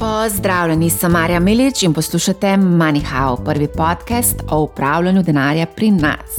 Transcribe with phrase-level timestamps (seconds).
[0.00, 6.38] Pozdravljeni, sem Marja Milič in poslušate MoneyHow, prvi podcast o upravljanju denarja pri nas.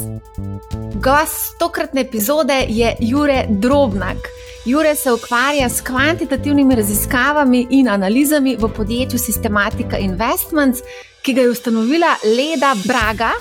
[0.94, 4.18] Gost tokratne epizode je Jure Drobnak.
[4.66, 10.80] Jure se ukvarja s kvantitativnimi raziskavami in analizami v podjetju Systematica Investments,
[11.21, 13.32] ki ga je ustanovila Leda Braga,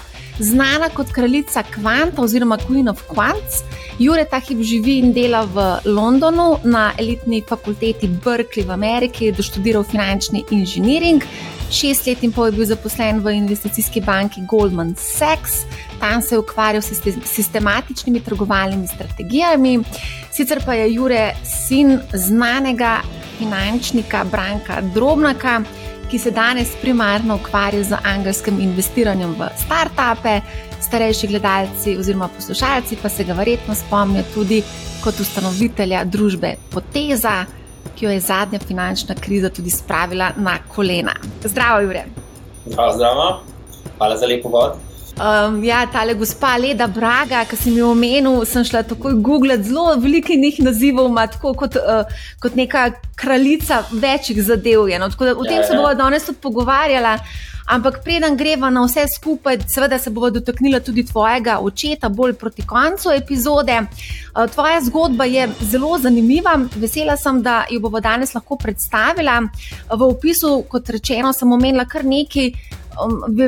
[0.40, 3.62] znana kot kraljica kvanta oziroma Queen of Quants.
[3.98, 9.32] Jure ta hip živi in dela v Londonu na elitni fakulteti Berkeley v Ameriki, je
[9.32, 11.24] doštudiral finančni inženiring.
[11.70, 15.64] Šest let in pol je bil zaposlen v investicijski banki Goldman Sachs,
[16.00, 19.78] tam se je ukvarjal s sistematičnimi trgovalnimi strategijami.
[20.32, 23.00] Sicer pa je Jure sin znanega
[23.38, 25.62] finančnika Branka Drobnaka,
[26.10, 30.40] ki se danes primarno ukvarja z angelskim investiranjem v start-upe
[30.82, 34.62] starejši gledalci oziroma poslušalci pa se ga verjetno spomnijo tudi
[35.04, 37.44] kot ustanovitelja družbe Poteza,
[37.96, 41.14] ki jo je zadnja finančna kriza tudi spravila na kolena.
[41.44, 42.04] Zdravo, Jure.
[42.66, 43.40] Zdravo, zdravo.
[43.98, 44.89] Hvala za lepo vod.
[45.20, 49.92] Um, ja, tale gospa Leda Braga, ki sem jo omenil, sem šla takoj googlati zelo
[50.00, 52.08] veliko njih nazivov, ima tako kot, uh,
[52.40, 52.86] kot neka
[53.20, 54.88] kraljica večjih zadev.
[55.00, 57.18] No, tako da o tem ja, se bomo danes tudi pogovarjali.
[57.70, 62.64] Ampak preden greva na vse skupaj, seveda se bomo dotaknili tudi tvojega očeta, bolj proti
[62.66, 63.76] koncu epizode.
[63.76, 69.42] Eh, tvoja zgodba je zelo zanimiva, vesela sem, da jo bomo danes lahko predstavila.
[69.92, 72.50] V opisu, kot rečeno, sem omenila kar nekaj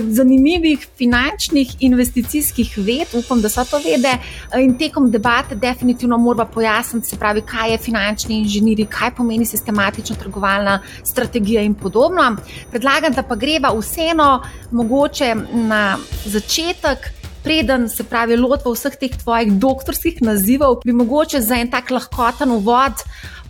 [0.09, 4.17] zanimivih finančnih investicijskih ved, upam, da so to vede.
[4.59, 10.17] In tekom debate definitivno moramo pojasniti, se pravi, kaj je finančni inženir, kaj pomeni sistematična
[10.17, 12.37] trgovalna strategija in podobno.
[12.71, 17.13] Predlagam, da pa greva vseeno mogoče na začetek.
[17.43, 22.51] Preden se pravi, lotimo vseh teh tvojih doktorskih nazivov, bi mogoče za en tak lahkoten
[22.55, 23.03] uvod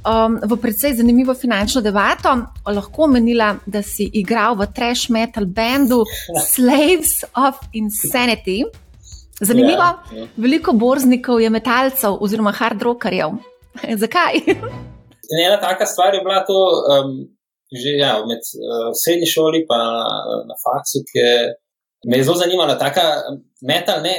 [0.06, 2.34] um, v precej zanimivo finančno debato.
[2.66, 6.04] Lahko menila, da si igral v trash metal bandu
[6.52, 8.62] Slaves of Insanity.
[9.40, 10.02] Zanimivo, ja.
[10.14, 10.26] Ja.
[10.36, 13.38] veliko borznikov je metalcev oziroma hard rockerjev.
[14.02, 14.42] Zakaj?
[15.32, 16.58] Ena taka stvar je bila to
[16.92, 17.16] um,
[17.72, 20.04] že ja, med uh, srednji šoli, pa na,
[20.48, 21.24] na faksu, ki
[22.10, 22.76] me je zelo zanimala.
[22.78, 23.04] Taka
[23.64, 24.12] metal, ne,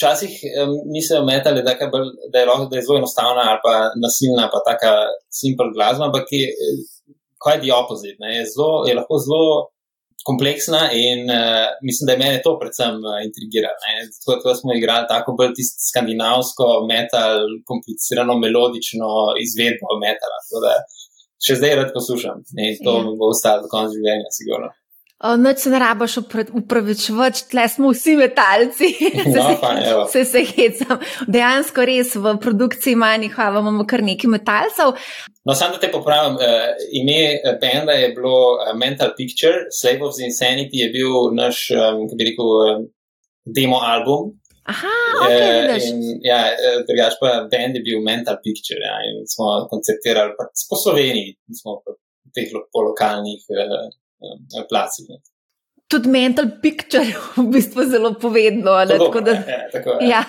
[0.00, 3.74] včasih um, niso metali, da, da, je, da je zelo enostavna ali pa
[4.04, 4.94] nasilna, pa tako
[5.40, 6.48] simpel glasba, ampak je
[7.44, 8.16] kaj di opozit.
[8.36, 8.44] Je,
[8.88, 9.44] je lahko zelo
[10.28, 13.76] kompleksna in uh, mislim, da je mene to predvsem uh, intrigiralo.
[14.26, 17.36] Tako da smo igrali tako bolj tisto skandinavsko metal,
[17.70, 19.10] komplicirano, melodično
[19.44, 20.38] izvedbo metala.
[21.44, 23.16] Še zdaj rad poslušam in to ja.
[23.20, 24.68] bo ostalo do konca življenja, sigurno.
[25.20, 26.14] Noč se ne rabaš
[26.52, 28.88] upravičevati, tle smo vsi metalci.
[29.34, 30.98] No, se se hecam.
[31.28, 34.94] Dejansko res v produkciji manjha imamo kar nekaj metalcev.
[35.44, 36.38] No, samo da te popravim.
[36.40, 36.72] Uh,
[37.02, 41.68] ime eh, benda je bilo uh, Mental Picture, Slave of the Insanity je bil naš,
[41.76, 42.88] um, kako bi rekel, um,
[43.44, 44.34] demo album.
[44.72, 46.42] Aha, okay, uh, ja,
[46.88, 51.96] drugač pa bend je bil Mental Picture ja, in smo koncertirali po Sloveniji, smo pa
[52.36, 53.44] teh po lokalnih.
[53.52, 53.88] Uh,
[54.20, 55.06] um, placih.
[55.90, 58.76] Tudi mental picture je v bistvu zelo povedno.
[58.86, 60.24] Tako, da, je, tako, ja.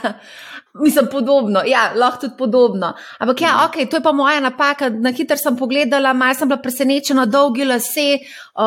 [0.74, 2.94] Mislim, podobno, ja, lahko tudi podobno.
[3.20, 4.90] Ampak, ja, ok, to je pa moja napaka.
[4.90, 8.22] Na hitro sem pogledala, malo sem bila presenečena, dolgi lase,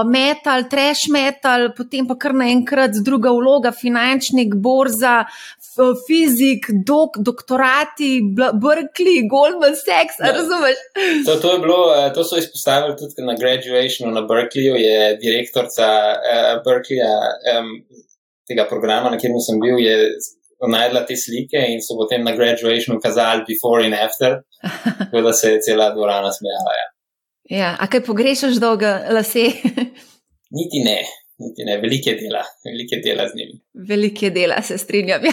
[0.05, 5.23] metal, trash metal, potem pa kar naenkrat druga vloga, finančnik, borza,
[6.07, 8.11] fizik, dok, doktorati,
[8.65, 10.33] Berkeley, Goldman Sachs, ja.
[10.39, 10.79] razumeš?
[11.27, 16.55] To, to, bilo, eh, to so izpostavili tudi na graduationu na Berkeleyju, je direktorica uh,
[16.67, 17.13] Berkeleyja
[17.53, 17.69] um,
[18.49, 19.97] tega programa, na katerem sem bil, je
[20.77, 24.41] najdla te slike in so potem na graduationu kazali before in after,
[24.99, 26.75] tako da se je cela dvorana smejala.
[26.81, 26.89] Ja.
[27.51, 29.45] Ja, a kaj pogrešaš dolge lase?
[30.57, 30.99] Niti ne.
[31.39, 33.57] Ne, velike dela, velike dela z njimi.
[33.89, 35.25] Velike dela, se strinjam.
[35.25, 35.33] Ja.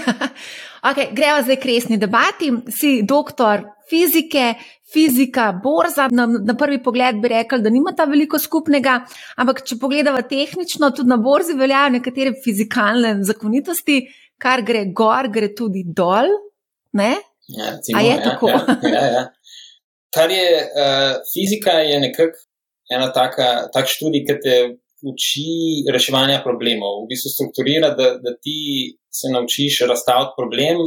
[0.89, 2.47] Okay, greva zdaj k resni debati.
[2.73, 4.55] Si doktor fizike,
[4.93, 6.07] fizika, borza.
[6.11, 8.95] Na, na prvi pogled bi rekel, da nima ta veliko skupnega,
[9.37, 14.01] ampak če pogledamo tehnično, tudi na borzi veljajo nekatere fizikalne zakonitosti,
[14.41, 16.33] kar gre gor, gre tudi dol.
[16.97, 18.49] Ja, A je ja, tako?
[18.49, 19.25] Ja, ja, ja.
[20.11, 22.41] Kar je uh, fizika, je nekako
[22.91, 24.55] ena taka, tak študij, ki te
[25.09, 28.59] uči reševanja problemov, v bistvu strukturira, da, da ti
[29.19, 30.77] se naučiš razstaviti problem,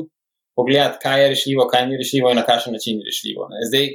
[0.59, 3.49] pogledati, kaj je rešljivo, kaj ni rešljivo in na kakšen način je rešljivo.
[3.53, 3.59] Ne.
[3.71, 3.87] Zdaj,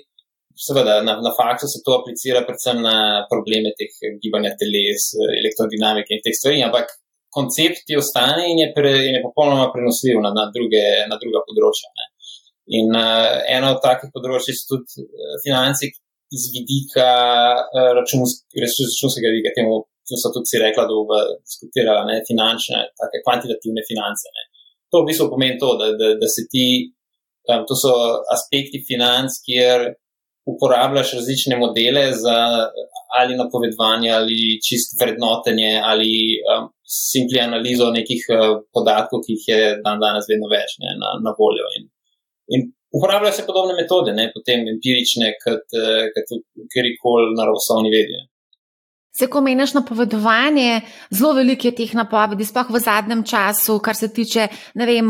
[0.68, 2.96] seveda, na, na faktu se to aplicira predvsem na
[3.32, 3.94] probleme teh
[4.24, 6.92] gibanja teles, elektrodinamike in teh stvari, ampak
[7.38, 11.44] koncept ti ostane in je, pre, in je popolnoma prenosljiv na, na, druge, na druga
[11.48, 11.90] področja.
[12.00, 12.08] Ne.
[12.80, 15.90] In uh, eno od takih področji so tudi uh, finance,
[16.38, 17.10] iz vidika
[17.64, 19.80] uh, računskega vidika, temu
[20.18, 24.32] so tudi si rekla, da bo diskutirala ne, finančne, take kvantitativne finance.
[24.36, 24.44] Ne.
[24.90, 26.68] To v bistvu pomeni to, da, da, da se ti,
[27.52, 27.94] um, to so
[28.34, 29.92] aspekti financ, kjer
[30.50, 32.38] uporabljaš različne modele za
[33.20, 36.12] ali napovedovanje, ali čist vrednotenje, ali
[36.50, 41.16] um, simpli analizo nekih uh, podatkov, ki jih je dan danes vedno več ne, na,
[41.26, 41.66] na voljo.
[41.78, 41.88] In,
[42.56, 42.68] in
[42.98, 46.36] uporabljajo se podobne metode, ne, potem empirične, kot, uh, kot
[46.74, 48.22] kjerkoli naravoslovni vedje.
[49.20, 50.82] Se, ko meniš napovedovanje,
[51.12, 54.46] zelo veliko je teh napovedi, sploh v zadnjem času, kar se tiče
[54.80, 55.10] vem,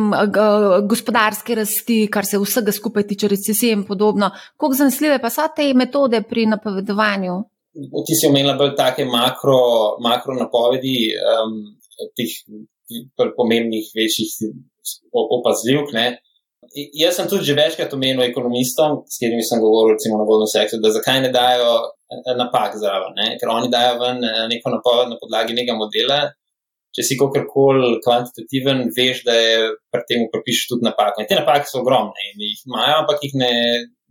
[0.89, 4.31] gospodarske rasti, kar se vsega skupaj tiče recesije in podobno.
[4.57, 7.35] Kako zanesljive pa so te metode pri napovedovanju?
[8.07, 9.59] Ti si omenila bolj take makro,
[10.01, 11.53] makro napovedi um,
[12.17, 12.33] teh
[13.37, 14.33] pomembnih, večjih
[15.13, 15.93] opazljivk.
[16.75, 20.77] Jaz sem tudi že večkrat omenil ekonomistom, s katerimi sem govoril, recimo na Golden Sexu,
[20.83, 21.71] da zakaj ne dajo
[22.09, 23.37] Eh, napak zraven, ne?
[23.37, 26.19] ker oni dajo ven eh, neko napoved na podlagi nekega modela.
[26.89, 29.57] Če si kakorkoli kvantitativen, veš, da je
[29.93, 31.27] pri tem pripišeš tudi napake.
[31.29, 33.51] Te napake so ogromne in jih imajo, ampak jih ne,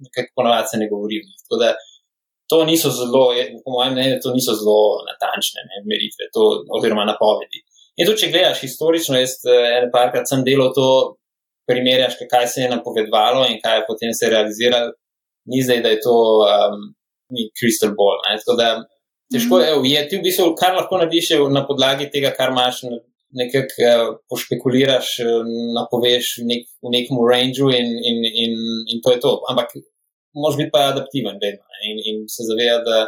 [0.05, 1.19] nekako ponovadi se ne govori.
[1.43, 1.73] Tako da
[2.47, 3.25] to niso zelo,
[3.65, 4.79] po mojem mnenju, to niso zelo
[5.09, 6.47] natančne ne, meritve to,
[6.79, 7.65] oziroma napovedi.
[7.99, 10.87] In tudi, če gledaš historično, jaz eh, en parkrat sem delal to,
[11.69, 14.93] primerjaš, kaj se je napovedovalo in kaj je potem se realiziralo,
[15.53, 16.17] ni zdaj, da je to.
[16.49, 16.89] Um,
[17.31, 18.21] ni crystal ball.
[18.27, 18.39] Ne?
[18.41, 18.69] Tako da
[19.33, 19.67] težko mhm.
[19.67, 22.85] je ujeti, v bistvu, kar lahko narediš na podlagi tega, kar imaš.
[23.39, 28.55] Nekako uh, pošpekuliraš, uh, napoveš v, nek, v nekem rangeu, in, in, in,
[28.89, 29.35] in to je to.
[29.53, 29.75] Ampak
[30.33, 31.61] moraš biti pa adaptiven, vedno.
[31.91, 33.03] In, in se zaveda, da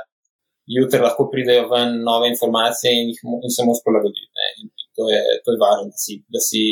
[0.69, 4.29] jutri lahko pridejo ven nove informacije in, jih, in se moraš prilagoditi.
[5.01, 6.63] To, je, to je važno, da si, da si,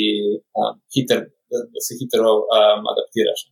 [0.53, 3.49] um, hiter, da, da si hitro um, adaptiraš.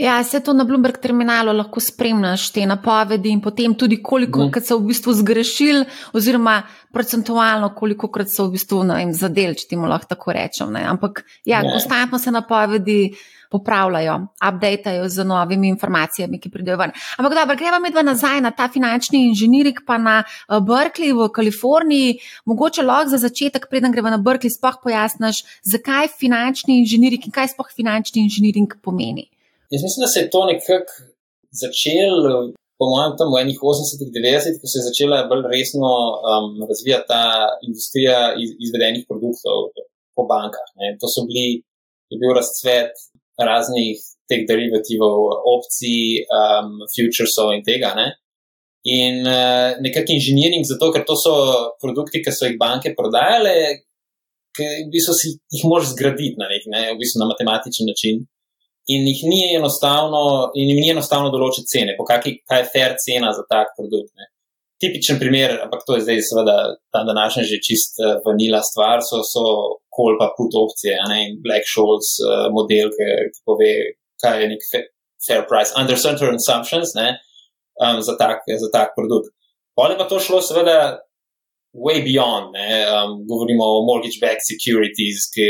[0.00, 4.62] Ja, se to na Bloomberg terminalu lahko spremljaš, te napovedi in potem tudi, koliko mm.
[4.64, 5.82] so v bistvu zgrešili,
[6.16, 8.80] oziroma procentualno, koliko krat so v bistvu
[9.12, 10.72] zadeli, če ti mu lahko tako rečem.
[10.72, 10.86] Ne.
[10.88, 11.68] Ampak ja, yeah.
[11.68, 13.10] konstantno se napovedi
[13.50, 14.14] popravljajo,
[14.48, 16.94] updateajo z novimi informacijami, ki pridejo ven.
[17.18, 21.28] Ampak dobro, gremo mi dva nazaj na ta finančni inženiring, pa na uh, Berkeley v
[21.34, 22.20] Kaliforniji.
[22.46, 27.52] Mogoče lahko za začetek, preden gremo na Berkeley, spoh pojasniš, zakaj finančni inženiring in kaj
[27.56, 29.28] spoh finančni inženiring pomeni.
[29.70, 31.10] Jaz mislim, da se je to nekako
[31.50, 36.62] začelo, po mojem, tam v enih 80-ih, 90-ih, ko se je začela bolj resno um,
[36.70, 37.24] razvijati ta
[37.66, 39.74] industrija iz, izvedenih produktov
[40.16, 40.68] po bankah.
[40.80, 40.96] Ne.
[41.00, 41.60] To so bili,
[42.08, 42.94] je bil razcvet
[43.46, 44.00] raznih
[44.30, 47.92] teh derivativov, opcij, um, futuresov in tega.
[47.98, 48.08] Ne.
[48.90, 51.34] In uh, nekakšen inženiring, zato ker to so
[51.82, 53.54] produkti, ki so jih banke prodajale,
[54.56, 58.24] ki v bistvu si jih moraš zgraditi na nek ne, v bistvu na matematičen način
[58.90, 62.96] in jih ni enostavno, in jim ni enostavno določiti cene, po kakšni, kaj je fair
[63.04, 64.10] cena za tak produkt.
[64.18, 64.30] Ne.
[64.80, 66.56] Tipičen primer, ampak to je zdaj, seveda,
[66.92, 69.42] ta današnji že čist uh, vanila stvar, so, so
[69.96, 73.72] kol pa put opcije, ne, in Black Scholes uh, model, ki, ki pove,
[74.22, 74.62] kaj je nek
[75.26, 77.08] fair price, under certain assumptions, ne,
[77.84, 79.28] um, za, tak, za tak produkt.
[79.76, 80.78] Pole pa to šlo, seveda,
[81.76, 85.48] way beyond, ne, um, govorimo o mortgage-backed securities, ki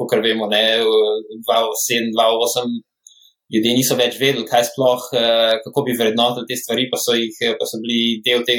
[0.00, 2.93] kot vemo, ne, 2007-2008
[3.54, 7.40] ljudje niso več vedeli, kaj sploh, uh, kako bi vrednotili te stvari, pa so, jih,
[7.58, 8.56] pa so bili del, te,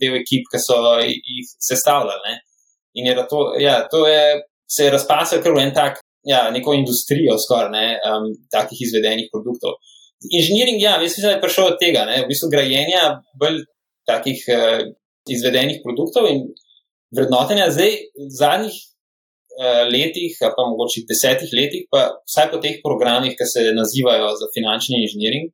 [0.00, 2.22] del ekip, ki so jih sestavljali.
[2.26, 2.36] Ne.
[2.98, 4.22] In je to, ja, to je,
[4.68, 9.30] se je razpasel kar v en tak, ja, neko industrijo skoraj, ne, um, takih izvedenih
[9.32, 9.78] produktov.
[10.34, 13.62] Inženiring, ja, mislim, da je prišel od tega, ne, v bistvu grajenja bolj
[14.08, 14.82] takih uh,
[15.30, 16.46] izvedenih produktov in
[17.14, 17.70] vrednotenja.
[17.74, 18.76] Zdaj, v zadnjih
[19.58, 24.46] Eh, letih, pa mogoče desetih letih, pa vsaj po teh programih, ki se nazivajo za
[24.54, 25.48] finančni inženiring,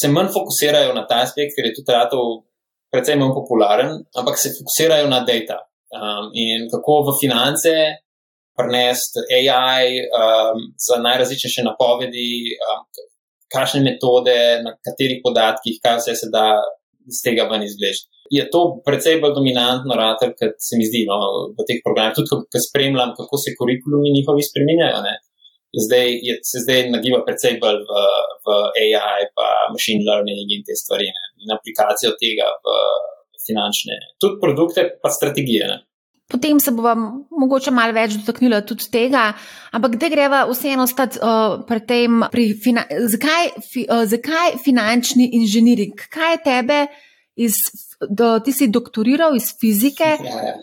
[0.00, 2.28] se manj fokusirajo na ta aspekt, ker je tudi ratov
[2.94, 5.58] precej manj popularen, ampak se fokusirajo na data.
[5.98, 7.74] Um, in kako v finance
[8.54, 12.86] prenesti AI um, za najrazličnejše napovedi, um,
[13.50, 16.46] kakšne metode, na katerih podatkih, kaj vse se da
[17.10, 21.18] iz tega ven izvleči je to precej bolj dominantno, rater, kot se mi zdi no,
[21.56, 22.16] v teh programih.
[22.16, 25.02] Tudi, ko spremljam, kako se kurikulumi njihovi spremenjajo.
[25.86, 28.04] Zdaj je, se zdaj nagiba precej bolj v,
[28.46, 31.24] v AI, pa machine learning in te stvari, ne?
[31.42, 32.76] in aplikacijo tega v
[33.44, 35.66] finančne, tudi produkte, pa strategije.
[35.68, 35.82] Ne?
[36.30, 39.26] Potem se bomo mogoče malo več dotaknili tudi tega,
[39.76, 45.28] ampak da greva vseeno stati uh, pri tem, pri fina zakaj, fi uh, zakaj finančni
[45.40, 46.06] inženiring?
[46.14, 46.78] Kaj je tebe
[47.36, 47.58] iz
[48.10, 50.16] do, ti si doktoriral iz fizike.
[50.24, 50.54] Ja, ja.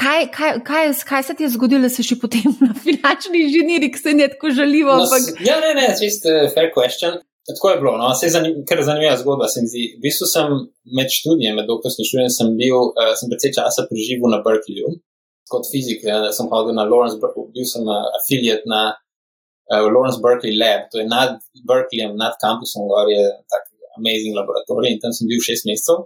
[0.00, 3.92] Kaj, kaj, kaj, kaj se ti je zgodilo, da si še potem na finančni inženiriji,
[3.92, 4.94] ki se je tako žaljivo?
[4.96, 5.42] No, ampak...
[5.44, 7.20] Ja, ne, ne, čist uh, fair question.
[7.50, 9.48] tako je bilo, no, se je zanim, kar zanimiva zgodba.
[9.50, 10.56] V bistvu sem
[10.96, 14.94] med študijem, med doktorskim študijem, sem bil, uh, sem precej časa preživel na Berkeleyju
[15.50, 20.54] kot fizik, ja, sem hodil na Lawrence, bil sem uh, afiliat na uh, Lawrence Berkeley
[20.54, 23.66] Lab, to je nad Berkeleyjem, nad kampusom, gor je tak
[24.00, 26.04] amazing laboratorij in tam sem bil šest mesecev.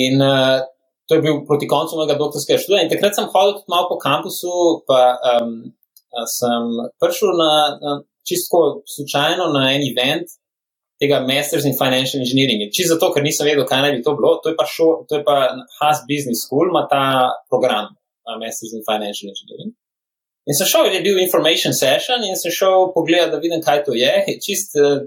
[0.00, 0.58] In uh,
[1.06, 2.84] to je bil proti koncu mojega doktorskega študija.
[2.84, 4.54] In takrat sem hodil tudi malo po kampusu,
[4.88, 5.00] pa
[5.32, 5.56] um,
[6.38, 6.62] sem
[7.02, 7.52] prišel na,
[7.84, 7.92] na
[8.28, 10.28] čisto slučajno na en event
[11.00, 12.68] tega Masters in Financial Engineering.
[12.76, 14.36] Čisto zato, ker nisem vedel, kaj naj bi to bilo.
[14.44, 15.36] To je pa, šo, to je pa
[15.80, 17.04] Haas Business School, ima ta
[17.50, 19.72] program uh, Masters in Financial Engineering.
[20.48, 23.96] In sem šel, je bil information session in sem šel pogledat, da vidim, kaj to
[23.96, 24.12] je.
[24.44, 25.00] Čist, uh,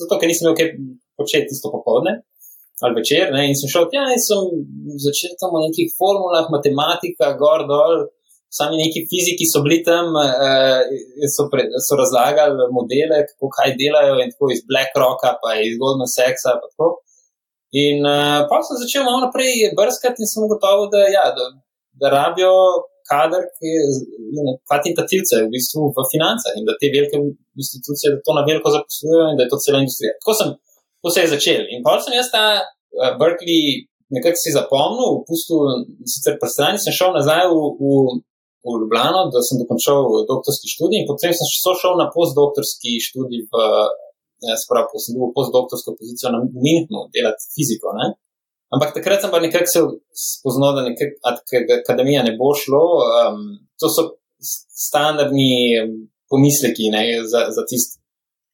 [0.00, 0.72] zato, ker nisem imel kaj
[1.18, 2.22] početi tisto popoldne
[2.84, 3.32] ali večer.
[3.34, 3.48] Ne?
[3.50, 4.38] In sem šel tja in sem
[5.06, 8.06] začel tam o nekih formulah, matematika, gor dol.
[8.58, 10.80] Sami neki fiziki so bili tam, uh,
[11.34, 16.08] so, pre, so razlagali modele, kako kaj delajo, in tako iz BlackRocka, pa iz Goldman
[16.08, 16.54] Sachsa.
[17.84, 21.50] In uh, pa sem začel malo naprej brskati in sem ugotovil, da, ja, da,
[22.00, 22.54] da rabijo
[23.10, 27.20] kader, ki je kvantitativce v bistvu v financah in da te velike
[27.62, 30.16] institucije to na veliko zaposlujejo in da je to cela industrija.
[30.20, 30.56] Tako sem
[31.02, 31.62] to se je začel.
[31.74, 36.94] In pa sem jaz ta uh, Berkeley nekako si zapomnil, pustil sicer pri strani, sem
[36.96, 37.92] šel nazaj v, v,
[38.64, 41.48] v Ljubljano, da sem dokončal doktorski študij in potem sem
[41.82, 43.64] šel na postdoktorski študij v.
[44.38, 47.90] Spravo, ko sem bil v postdoktorsko pozicijo na Münchnu delati fiziko.
[47.98, 48.12] Ne?
[48.70, 49.80] Ampak takrat sem pa nekako se
[50.14, 51.16] spoznal, da nekak,
[51.80, 52.84] akademija ne bo šlo.
[53.02, 53.40] Um,
[53.82, 54.04] to so
[54.86, 55.74] standardni
[56.30, 57.97] pomisleki ne, za, za tisti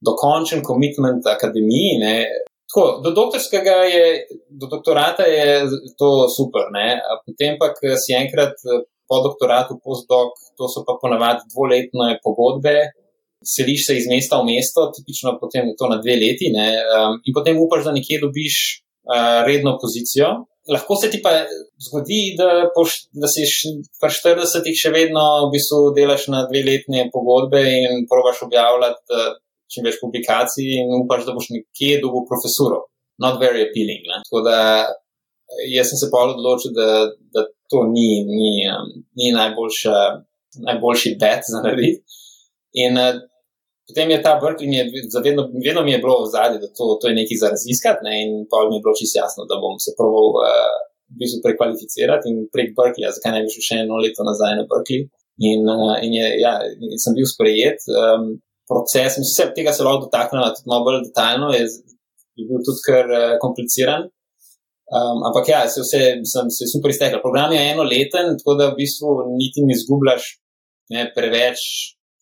[0.09, 2.01] dokončen komitment akademiji.
[2.03, 2.17] Ne.
[2.69, 4.07] Tako, do doktorskega je,
[4.61, 5.47] do doktorata je
[6.01, 6.99] to super, ne.
[7.27, 7.71] potem pa
[8.03, 8.57] si enkrat
[9.09, 12.77] po doktoratu, postdoc, to so pa ponavadi dvoletne pogodbe.
[13.45, 17.61] Seliš se iz mesta v mesto, tipično potem to na dve leti, um, in potem
[17.61, 18.57] upaš, da nekje dobiš
[19.05, 20.31] uh, redno pozicijo.
[20.73, 21.33] Lahko se ti pa
[21.87, 23.45] zgodi, da, poš, da si
[24.01, 29.21] pri 40-ih še vedno v bistvu delaš na dve letne pogodbe in probaš objavljati
[29.75, 32.85] čim več publikacij in upaš, da boš nekje dobil profesuro.
[33.23, 34.03] Not very appealing.
[34.11, 34.23] Ne?
[34.27, 34.57] Tako da
[35.77, 36.89] jaz sem se pa odločil, da,
[37.35, 39.97] da to ni, ni, um, ni najboljša,
[40.69, 42.03] najboljši bet za narediti.
[42.85, 43.21] In uh,
[43.89, 44.73] potem je ta vrh, in
[45.27, 48.05] vedno, vedno mi je bilo v zadnji, da to, to je nekaj za raziskati.
[48.07, 48.15] Ne?
[48.25, 50.81] In pa mi je bilo čisto jasno, da bom se proval uh,
[51.45, 55.07] prekvalificirati in prek Berkeleyja, zakaj ne bi šel še eno leto nazaj na Berkeley.
[55.51, 56.57] In, uh, in, je, ja,
[57.03, 57.83] sem bil sprejet.
[57.91, 58.39] Um,
[58.71, 61.65] proces, in vse tega se lahko dotaknemo tudi malo bolj detaljno, je,
[62.39, 64.07] je bil tudi kar uh, kompliciran.
[64.95, 67.23] Um, ampak ja, se vse sem se super iztekel.
[67.25, 70.25] Program je eno leten, tako da v bistvu niti ne izgubljaš
[70.93, 71.61] ne, preveč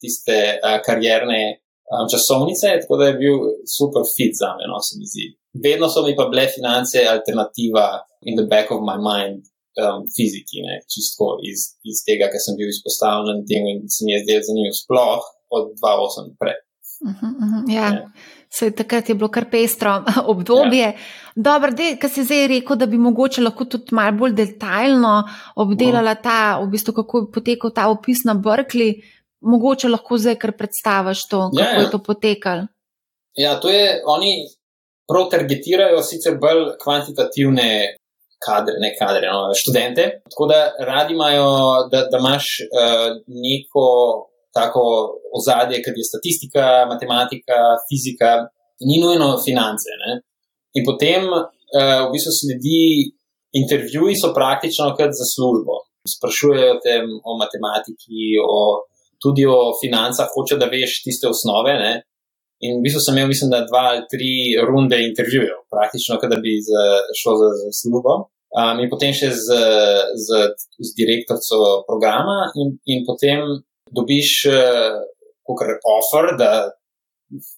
[0.02, 1.42] tiste uh, karierne
[1.90, 3.36] um, časovnice, tako da je bil
[3.76, 5.26] super fit za me, no se mi zdi.
[5.64, 7.86] Vedno so mi pa bile finance alternativa
[8.28, 9.42] in the back of my mind.
[9.72, 14.12] Um, fiziki, ne, čisto iz, iz tega, ker sem bil izpostavljen temu in se mi
[14.12, 15.22] je zdelo zanimivo, sploh
[15.56, 16.58] od 2008 naprej.
[17.04, 17.82] Uh -huh, uh -huh, ja.
[17.82, 18.10] Ja.
[18.50, 20.82] Se, takrat je bilo kar pestro obdobje.
[20.82, 20.92] Ja.
[21.34, 25.22] Dobro, kar si zdaj rekel, da bi mogoče lahko tudi malo bolj detaljno
[25.56, 29.02] obdelala ta, v bistvu, kako je potekal ta opis na Berkeley,
[29.40, 31.80] mogoče lahko zdaj kar predstaviš to, kako ja, ja.
[31.80, 32.66] je to potekalo.
[33.34, 34.32] Ja, to je, oni
[35.08, 37.96] prav targetirajo sicer bolj kvantitativne
[38.46, 40.08] kadre, ne kadre, no, študente.
[40.30, 41.48] Tako da radi imajo,
[41.90, 43.86] da, da imaš uh, neko
[44.54, 44.82] tako
[45.38, 48.30] ozadje, kot je statistika, matematika, fizika,
[48.88, 49.90] ni nujno finance.
[50.02, 50.20] Ne?
[50.78, 52.84] In potem uh, v bistvu sledi
[53.60, 55.74] intervjuji, so praktično kot za službo.
[56.16, 56.94] Sprašujejo te
[57.28, 58.60] o matematiki, o,
[59.22, 61.76] tudi o financah, hoče da veš tiste osnove.
[61.84, 61.92] Ne?
[62.66, 64.32] In v bistvu sem imel, mislim, da dva ali tri
[64.68, 66.84] runde intervjujev, praktično, da bi z,
[67.20, 68.14] šlo za, za službo.
[68.52, 69.56] Um, in potem še z,
[70.26, 70.40] z,
[70.76, 73.40] z direktorico programa, in, in potem
[73.96, 75.00] dobiš uh,
[75.96, 76.50] offer, da,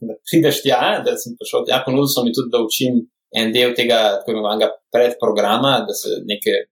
[0.00, 1.82] da prideš tja, da sem prišel tja.
[1.86, 3.02] Ponudil so mi tudi, da učim
[3.34, 5.98] en del tega tako imenovanega predprograma, da
[6.30, 6.64] nekaj.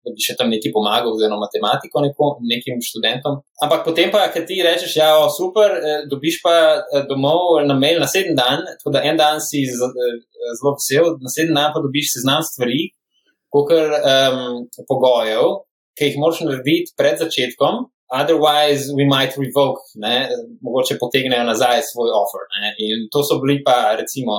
[0.00, 3.34] Da bi še tam nekaj pomagal, z eno matematiko, neko, nekim študentom.
[3.60, 7.76] Ampak potem pa, ker ti rečeš, ja, je super, eh, dobiš pa eh, domov na
[7.76, 12.40] mail naslednji dan, tako da en dan si zelo vesel, naslednji dan pa dobiš seznam
[12.48, 12.86] stvari,
[13.52, 15.60] kot um, pogojev,
[15.98, 20.28] ki jih moraš narediti pred začetkom, otherwise we might revoke, ne,
[20.62, 22.42] mogoče potegnejo nazaj svoj offer.
[22.54, 22.74] Ne.
[22.86, 24.34] In to so bili pa, recimo,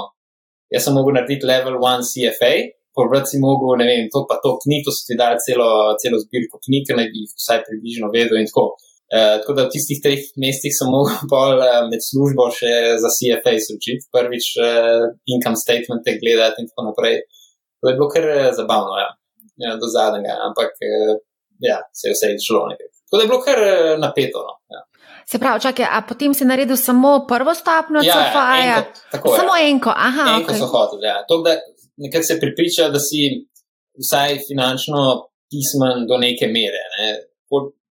[0.73, 2.53] jaz sem mogel narediti level 1 CFA,
[2.95, 5.69] povrati si mogel, ne vem, to pa to knjig, to so ti dali celo,
[6.01, 8.73] celo zbirko knjig, ki naj bi jih vsaj približno vedel in tako.
[9.11, 12.71] Uh, tako da v tistih treh mestih sem mogel pol uh, med službo še
[13.03, 17.19] za CFA učiti, prvič uh, income statement gledati in tako naprej.
[17.81, 19.09] To je bilo kar zabavno, ja.
[19.61, 21.19] Ja, do zadnjega, ampak uh,
[21.59, 22.90] ja, se je vse izšlo nekaj.
[23.11, 23.59] Tako da je bilo kar
[23.99, 24.39] napeto.
[24.47, 24.53] No.
[24.75, 24.81] Ja.
[25.27, 28.65] Se pravi, čakaj, a potem si naredil samo prvo stopnjo ja, CFA-ja?
[28.65, 29.67] Ja, enko, samo ja.
[29.67, 30.25] enko, aha.
[30.37, 30.59] Enko okay.
[30.59, 31.17] so hoteli, ja.
[31.27, 31.57] To, da
[31.97, 33.27] nekaj se pripriča, da si
[33.99, 36.83] vsaj finančno pismen do neke mere.
[36.95, 37.07] Ne.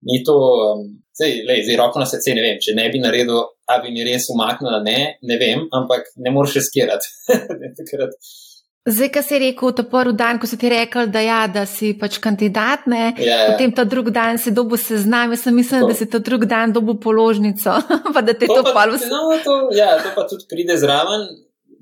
[0.07, 0.81] Ni to, um,
[1.17, 4.05] zdaj, lej, zdaj roko na srce, ne vem, če ne bi naredil, a bi mi
[4.05, 7.09] res umaknila, ne, ne vem, ampak ne moreš riskirati.
[8.87, 11.89] Zdaj, kar si rekel, ta prvi dan, ko si ti rekel, da, ja, da si
[11.99, 13.47] pač kandidat, ne, ja, ja.
[13.51, 16.71] potem ta drugi dan si dobil seznam, jaz sem mislil, da si ta drugi dan
[16.71, 17.73] dobil položnico,
[18.15, 19.09] pa da te to, to pa vse.
[19.11, 21.27] No, to, ja, to pa tudi pride zraven,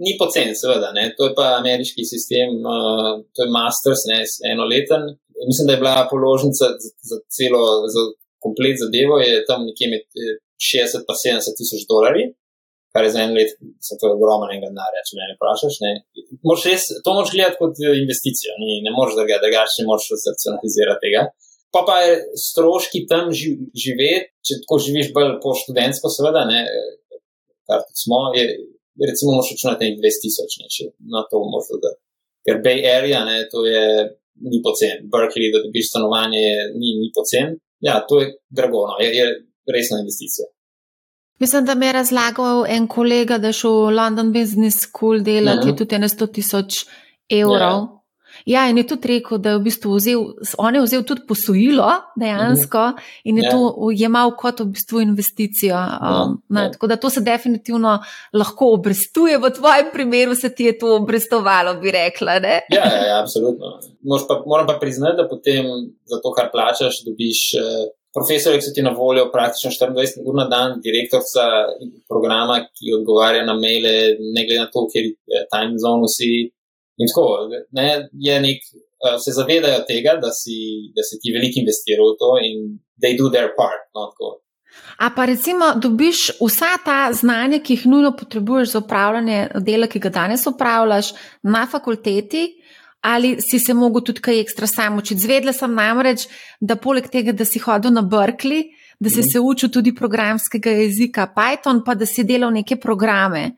[0.01, 4.24] ni pocen, seveda, ne, to je pa ameriški sistem, uh, to je masters, ne,
[4.55, 5.05] enoleten.
[5.45, 8.07] Mislim, da je bila položnica za, za celo, za
[8.41, 10.09] komplet zadevo, je tam nekje med
[10.57, 12.31] 60 in 70 tisoč dolarji
[12.95, 13.49] kar je za en let,
[13.83, 15.79] se to je ogromnega denarja, če me ne vprašaš.
[15.83, 15.91] Ne.
[16.63, 21.03] Res, to moš gledati kot investicijo, ni, ne moreš da ga drugače, ne moreš racionalizirati
[21.03, 21.25] tega.
[21.75, 26.61] Pa pa je stroški tam živeti, če tako živiš bolj po študentsko, seveda, ne,
[27.67, 28.45] kar smo, je,
[29.09, 31.91] recimo, moš računati 2000, ne, če na to moš da.
[32.47, 33.83] Ker Bay Area, ne, to je
[34.47, 36.45] ni pocen, Berkeley, da dobiš stanovanje,
[36.79, 37.57] ni, ni pocen.
[37.83, 39.25] Ja, to je drago, no, je, je
[39.75, 40.47] resna investicija.
[41.39, 45.67] Mislim, da mi je razlagal en kolega, da je šel v London Business School delati,
[45.67, 46.85] je tudi 100 tisoč
[47.29, 47.81] evrov.
[47.81, 47.89] Yeah.
[48.45, 48.61] Ja.
[48.61, 50.21] ja, in je tudi rekel, da je v bistvu vzel,
[50.57, 51.89] on je vzel tudi posojilo
[52.19, 53.19] dejansko uh -huh.
[53.23, 53.45] in je yeah.
[53.45, 53.51] Ja.
[53.51, 55.75] to jemal kot v bistvu investicijo.
[55.75, 56.15] Um, yeah.
[56.15, 57.99] Ja, ne, tako da to se definitivno
[58.33, 62.31] lahko obrestuje, v tvojem primeru se ti je to obrestovalo, bi rekla.
[62.31, 63.79] Ja, ja, ja, absolutno.
[64.27, 65.65] Pa, moram pa priznati, da potem
[66.05, 67.51] za to, kar plačaš, dobiš.
[68.15, 71.45] Uh, profesorji so ti na voljo praktično 24 ur na dan, direktorica
[72.12, 73.93] programa, ki odgovarja na maile,
[74.36, 75.00] ne glede na to, kje
[75.34, 76.31] je time zone si.
[77.01, 77.25] In tako,
[77.77, 77.88] ne,
[78.27, 78.60] je nek,
[79.03, 80.57] uh, se zavedajo tega, da si,
[80.95, 82.57] da si ti veliko investiral v to in
[83.03, 83.83] they do their part.
[83.96, 84.07] No,
[84.98, 90.00] A pa recimo, dobiš vsa ta znanja, ki jih nujno potrebuješ za upravljanje dela, ki
[90.00, 91.11] ga danes upravljaš
[91.44, 92.46] na fakulteti,
[93.05, 95.22] ali si se mogel tudi kaj ekstra sam učiti.
[95.22, 96.25] Zvedla sem namreč,
[96.59, 99.29] da poleg tega, da si hodil na Berkeley, da si mm.
[99.31, 103.51] se učil tudi programskega jezika Python, pa da si delal neke programe.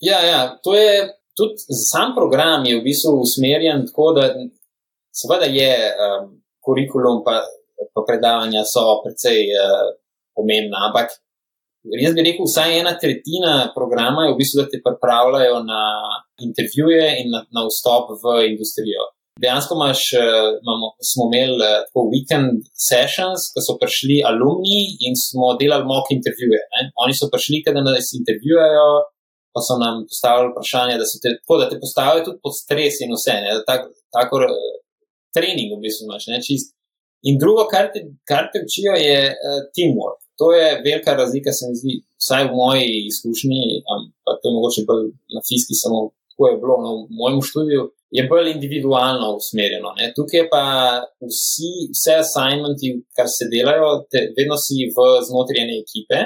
[0.00, 1.06] Ja, ja, to je
[1.38, 4.26] tudi sam program je v bistvu usmerjen tako, da
[5.20, 6.26] seveda je um,
[6.64, 7.42] kurikulum, pa,
[7.94, 9.94] pa predavanja so precej uh,
[10.34, 11.14] pomembna, ampak
[11.96, 15.82] Jaz bi rekel, vsaj ena tretjina programa je v bistvu, da te pripravljajo na
[16.46, 19.06] intervjuje in na, na vstop v industrijo.
[19.42, 25.14] Dejansko imaš, eh, imamo, smo imeli eh, tako weekend sessions, ko so prišli alumni in
[25.26, 26.62] smo delali mock intervjuje.
[26.74, 26.80] Ne?
[27.04, 28.88] Oni so prišli, da nas intervjujejo,
[29.54, 33.14] pa so nam postavili vprašanje, da, te, tako, da te postavijo tudi pod stres in
[33.16, 33.36] vse.
[33.70, 34.72] Tak, tako uh,
[35.34, 36.74] trening v bistvu imaš, ne čist.
[37.28, 41.64] In drugo, kar te, kar te učijo, je uh, teamwork to je velika razlika, se
[41.68, 43.62] mi zdi, vsaj v moji izkušnji,
[44.24, 45.98] pa to je mogoče bolj na fiski, samo
[46.30, 47.82] tako je bilo no, v mojem študiju,
[48.16, 49.90] je bolj individualno usmerjeno.
[49.98, 50.04] Ne.
[50.16, 50.64] Tukaj pa
[51.32, 56.18] vsi, vse assignmenti, kar se delajo, te, vedno si v znotraj ene ekipe.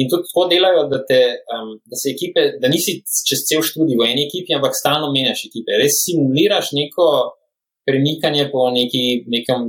[0.00, 1.20] In tudi tako delajo, da, te,
[1.54, 2.92] um, da se ekipe, da nisi
[3.28, 5.78] čez cel študij v eni ekipi, ampak stalno menjaš ekipe.
[5.82, 7.06] Res simuliraš neko
[7.88, 9.04] premikanje po neki,
[9.34, 9.68] nekem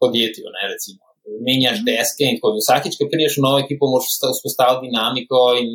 [0.00, 0.46] podjetju.
[0.56, 1.09] Ne, recimo
[1.46, 2.56] menjaš deske in tako.
[2.58, 5.70] Vsakič, ko prideš v novo ekipo, moraš vzpostaviti dinamiko in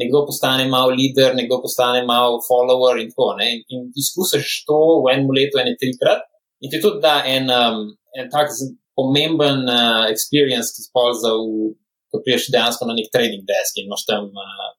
[0.00, 3.28] nekdo postane malo leader, nekdo postane malo follower in tako.
[3.40, 3.48] Ne?
[3.72, 6.24] In izkusiš to v enem letu, ene trikrat.
[6.64, 7.82] In ti tudi da en, um,
[8.18, 8.52] en tak
[8.96, 11.72] pomemben uh, experience, ki spol za, v,
[12.12, 14.70] ko prideš dejansko na nek trading desk in imaš tam uh,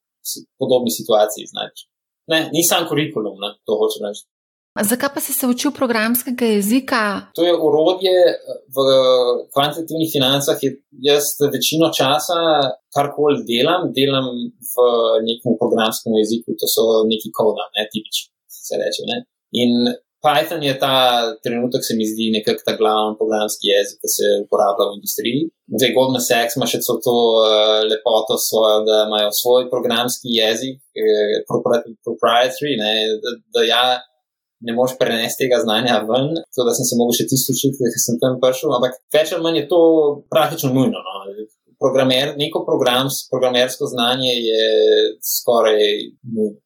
[0.61, 1.45] podobne situacije.
[1.53, 1.85] Znači.
[2.31, 4.25] Ne, ni sam kurikulum, ne, to hočem reči.
[4.83, 7.01] Zakaj pa si se učil programskega jezika?
[7.35, 8.15] To je urodje
[8.75, 8.77] v
[9.53, 10.57] kvantitativnih financah.
[11.09, 11.23] Jaz
[11.55, 12.37] večino časa,
[12.95, 14.27] karkoli delam, delam
[14.73, 14.75] v
[15.29, 18.33] nekem programskem jeziku, to so neki koda, ne tipični,
[18.67, 19.01] se reče.
[19.09, 19.17] Ne?
[19.63, 19.71] In
[20.25, 20.95] Python je ta
[21.43, 25.41] trenutek, se mi zdi, nekako ta glavni programski jezik, ki se uporablja v industriji.
[25.77, 31.37] Zdaj, Goldman Sachs ima še to uh, lepoto svojo, da imajo svoj programski jezik, eh,
[31.49, 33.85] proprietary, ne, da, da ja
[34.65, 36.33] ne moreš prenesti tega znanja ven.
[36.49, 38.73] Tako da sem se mogel še tisto učiti, ker sem tam prišel.
[38.77, 39.81] Ampak več ali manj je to
[40.33, 41.01] praktično nujno.
[41.07, 41.47] No.
[41.77, 44.63] Programer, neko programs, programersko znanje je
[45.21, 45.83] skoraj
[46.23, 46.57] nujno.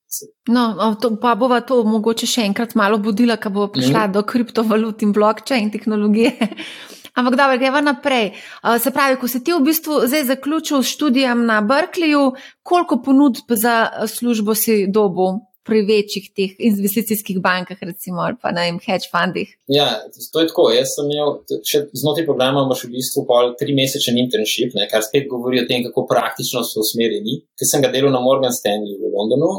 [0.51, 4.15] No, to, pa bova to mogoče še enkrat malo budila, ko bo prišla mm.
[4.17, 6.33] do kriptovalut in blockchain tehnologije.
[7.19, 8.31] Ampak dobro, gremo naprej.
[8.79, 13.55] Se pravi, ko si ti v bistvu zdaj zaključil s študijem na Berkeleyju, koliko ponudb
[13.55, 15.39] za službo si dobil?
[15.67, 19.49] Pri večjih teh investicijskih bankah, recimo, ali pa na hedge fundih.
[19.69, 19.87] Ja,
[20.33, 20.69] to je tako.
[20.73, 21.35] Jaz sem imel
[21.67, 25.67] še znotraj programa, imaš v bistvu pol tri mesečen internship, ne, kar spet govori o
[25.69, 27.41] tem, kako praktično so usmerjeni.
[27.59, 29.51] Ker sem ga delal na Morgan Stanley v Londonu.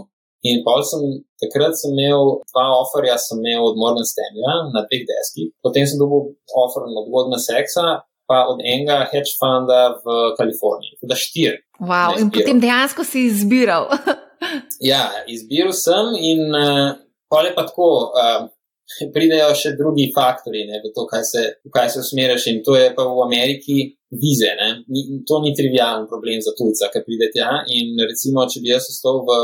[0.42, 1.02] In sem,
[1.38, 6.00] takrat sem imel dva offerja, sem imel od Morgan Stanleya na dveh deskih, potem sem
[6.02, 10.96] dobil offer od Goldman Sachsa, pa od enega hedge funda v Kaliforniji.
[11.10, 11.60] Da štir.
[11.82, 13.90] Wow, in potem dejansko si izbiral.
[14.92, 16.96] ja, izbiral sem in uh,
[17.28, 17.92] pa tako.
[18.16, 18.50] Uh,
[18.92, 21.42] Pridejo še drugi faktori, ne, v to, kaj se,
[21.72, 23.76] kaj se usmerjaš, in to je pa v Ameriki
[24.20, 24.50] vize.
[24.92, 27.62] Ni, to ni trivialen problem za tujca, ki pride tja.
[27.72, 29.38] In recimo, če bi jaz ostal v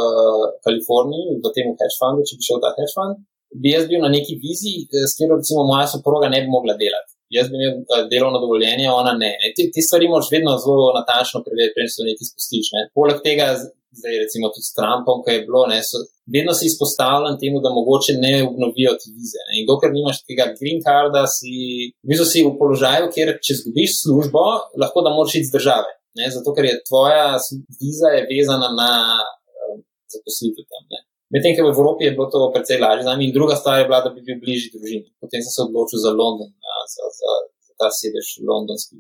[0.67, 3.23] Kaliforniji, v tem hedge fundu, če bi šel ta hedge fund,
[3.63, 7.08] bi jaz bil na neki vizi, s katero recimo moja soproga ne bi mogla delati.
[7.37, 9.33] Jaz bi imel delovno dovoljenje, ona ne.
[9.57, 12.71] Te, te stvari moraš vedno zelo natančno preveriti, preden se nekaj spustiš.
[12.77, 12.83] Ne.
[12.99, 13.47] Poleg tega
[13.99, 15.97] zdaj recimo tudi s Trumpom, ki je bilo, ne, so,
[16.35, 19.41] vedno si izpostavljen temu, da mogoče ne obnovijo ti vize.
[19.49, 19.53] Ne.
[19.61, 21.55] In dokler nimaš tega green carda, si,
[22.33, 24.45] si v položaju, kjer če zgubiš službo,
[24.83, 25.91] lahko da moraš iti z države.
[26.19, 27.27] Ne, zato, ker je tvoja
[27.81, 29.77] viza je vezana na uh,
[30.13, 30.85] zaposlitev tam.
[30.93, 31.01] Ne.
[31.35, 33.89] Medtem, ker v Evropi je bilo to precej lažje za nami, in druga stvar je
[33.89, 35.09] bila, da bi bil bližji družini.
[35.21, 36.49] Potem sem se odločil za London,
[36.95, 37.33] za, za,
[37.67, 38.97] za ta sedež londonski,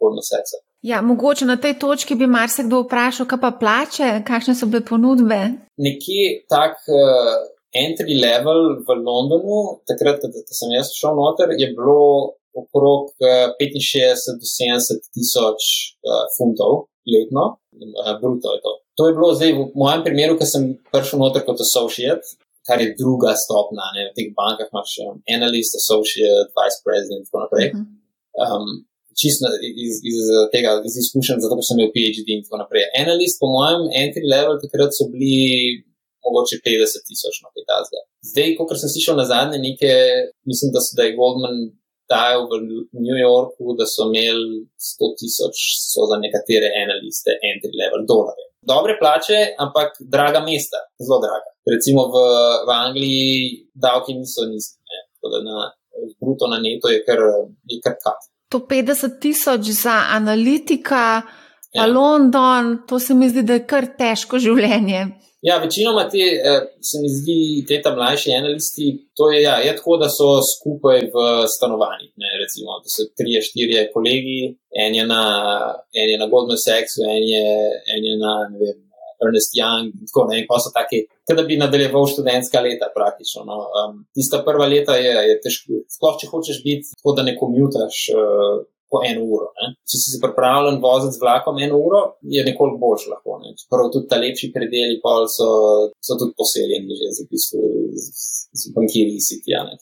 [0.00, 0.60] polno seksa.
[0.82, 5.40] Ja, mogoče na tej točki bi marsikdo vprašal, kaj pa plače, kakšne so bile ponudbe.
[5.76, 7.36] Nekje tak uh,
[7.84, 13.70] entry level v Londonu, takrat, da sem jaz šel noter, je bilo okrog uh, eh,
[13.78, 15.62] 65 do 70 tisoč
[16.02, 18.72] uh, funtov letno, uh, bruto je to.
[18.98, 22.36] To je bilo zdaj v mojem primeru, ker sem prišel noter kot associate.
[22.68, 24.10] Kar je druga stopna, ne?
[24.10, 27.68] v teh bankah imaš um, analyst, associate, vice president in tako naprej.
[28.36, 28.66] Um,
[29.20, 30.18] čisto iz, iz
[30.52, 32.84] tega, iz izkušenj, zato sem imel PhD in tako naprej.
[33.00, 35.80] Analist, po mojem, entry level takrat so bili
[36.24, 38.00] mogoče 50 tisoč na kaj tazga.
[38.30, 39.92] Zdaj, ko sem slišal na zadnje neke,
[40.50, 41.56] mislim, da, so, da je Goldman
[42.10, 42.52] dajal v
[43.06, 45.56] New Yorku, da so imeli 100 tisoč
[46.10, 48.46] za nekatere analiste entry level dolarje.
[48.72, 51.50] Dobre plače, ampak draga mesta, zelo draga.
[51.70, 52.16] Recimo v,
[52.66, 53.30] v Angliji
[53.72, 54.82] davki niso nizki,
[55.16, 55.70] tako da na
[56.20, 57.20] bruto na neto je kar,
[57.70, 58.20] je kar kat
[58.50, 61.22] to 50 tisoč za analitika,
[61.72, 61.86] ja.
[61.86, 65.06] London, to se mi zdi, da je kar težko življenje.
[65.48, 69.72] Ja, večinoma te, eh, se mi zdi, te tam mlajši analisti, to je, ja, je
[69.76, 71.22] tako, da so skupaj v
[71.54, 72.12] stanovanjih.
[72.22, 74.40] Ne, recimo, da so tri, štiri kolegi,
[74.84, 75.22] en je na,
[76.00, 77.46] en je na Goldman Sachsu, en je,
[77.94, 78.78] en je na, ne vem,
[79.24, 81.00] Ernest Young, in tako naprej, pa so taki,
[81.38, 83.46] da bi nadaljeval študentska leta praktično.
[83.48, 83.58] No.
[83.80, 88.04] Um, tista prva leta je, je težko, sploh če hočeš biti tako, da ne komutaš.
[88.16, 89.48] Uh, Po eno uro.
[89.58, 89.72] Ne.
[89.86, 92.00] Če si se pripravljen voziti z vlakom eno uro,
[92.36, 93.38] je nekoliko boljš lahko.
[93.42, 93.54] Ne.
[93.70, 95.50] Prav tudi ta lepši predeli pol so,
[96.02, 98.08] so tudi poseljeni že z, z,
[98.60, 99.78] z bankirji sitijane.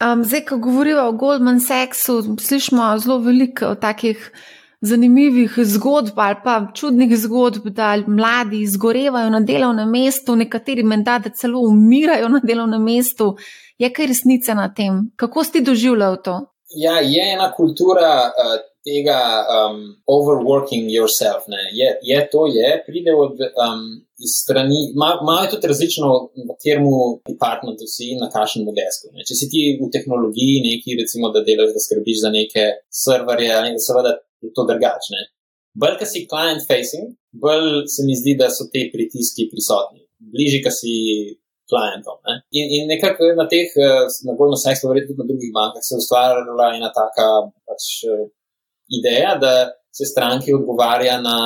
[0.00, 4.30] Um, zdaj, ko govorimo o Goldman Sachsu, slišimo zelo veliko takih
[4.80, 11.30] zanimivih zgodb ali pa čudnih zgodb, da mladi izgorevajo na delovnem mestu, nekateri menda, da
[11.30, 13.36] celo umirajo na delovnem mestu.
[13.78, 15.10] Je kaj resnice na tem?
[15.16, 16.40] Kako ste doživljali to?
[16.76, 21.48] Ja, je ena kultura uh, tega um, overworking yourself.
[21.72, 23.82] Je, je to, je, pride od um,
[24.18, 26.86] strani, imajo tudi različno, v katerem
[27.28, 29.12] departmentu si in na kakšnem desku.
[29.14, 29.24] Ne.
[29.28, 32.68] Če si ti v tehnologiji neki, recimo, da delaš, da skrbiš za neke
[33.04, 35.26] serverje, seveda je to drugačne.
[35.78, 37.12] Bolj, ki si client facing,
[37.44, 40.02] bolj se mi zdi, da so te pritiski prisotni,
[40.32, 40.94] bližje, ki si
[41.70, 42.18] klientom.
[42.26, 42.34] Ne?
[42.58, 45.94] In, in nekako na teh, eh, na bolj nasajstvu, verjetno tudi na drugih bankah, se
[45.94, 47.26] je ustvarjala ena taka
[47.68, 48.26] pač, eh,
[48.98, 49.52] ideja, da
[49.92, 51.36] se stranki odgovarja na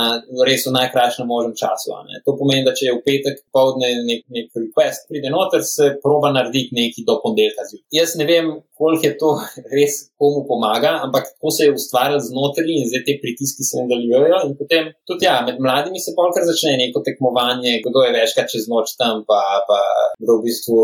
[0.47, 1.95] res v najkrajšem možnem času.
[2.27, 6.33] To pomeni, da če je v petek povdne nek, nek request, pride noter, se proba
[6.35, 7.89] narediti nekaj do ponedeljka zjutraj.
[7.99, 9.31] Jaz ne vem, koliko je to
[9.77, 14.43] res komu pomaga, ampak to se je ustvarjalo znotraj in zdaj te pritiski se nadaljujejo.
[14.49, 18.69] In potem tudi ja, med mladimi se polkar začne neko tekmovanje, kdo je večkrat čez
[18.73, 19.81] noč tam, pa, pa
[20.23, 20.79] kdo v bistvu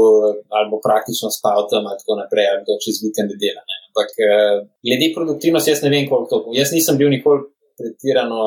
[0.57, 3.63] ali praktično spal tam in tako naprej, ali kdo čez vikend dela.
[3.69, 3.77] Ne.
[3.91, 6.57] Ampak eh, glede produktivnosti, jaz ne vem, koliko to.
[6.57, 7.47] Jaz nisem bil nikoli
[7.79, 8.41] pretirano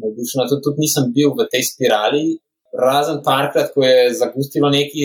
[0.00, 0.48] navdušen.
[0.50, 2.24] Tudi, tudi nisem bil v tej spirali.
[2.72, 5.04] Razen parkrat, ko je zagustilo nekaj,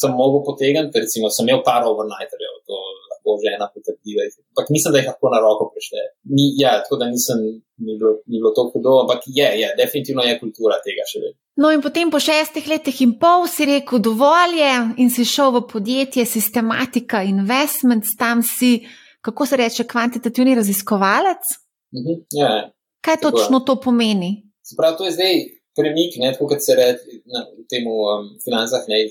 [0.00, 2.76] sem mogel potegniti, recimo, sem imel par overnighterjev, to
[3.10, 4.24] lahko že ena potrdila.
[4.52, 6.06] Ampak mislim, da jih lahko na roko prešteje.
[6.36, 7.42] Ni, ja, tako da nisem,
[7.84, 11.38] ni bilo, ni bilo to hudo, ampak je, je, definitivno je kultura tega še vedno.
[11.60, 14.72] No, in potem po šestih letih in pol si rekel, dovolj je,
[15.04, 18.78] in si šel v podjetje Systematica Investments, tam si
[19.26, 21.42] kako se reče, kvantitativni raziskovalec.
[21.96, 22.18] Uh -huh.
[22.40, 22.70] ja,
[23.06, 24.30] Kaj točno to pomeni?
[24.76, 25.34] Prav, to je zdaj
[25.78, 27.20] premik, ne, tako kot se reče
[27.56, 28.82] v tem um, financah.
[28.90, 29.06] Ne,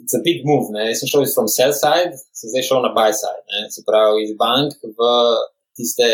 [0.00, 0.72] It's a big move.
[0.72, 0.86] Ne.
[0.88, 3.42] Jaz sem šel iz sell side, sem zdaj šel na buy side.
[3.52, 3.66] Ne.
[3.74, 5.08] Se pravi, iz bank v
[5.76, 6.08] tiste,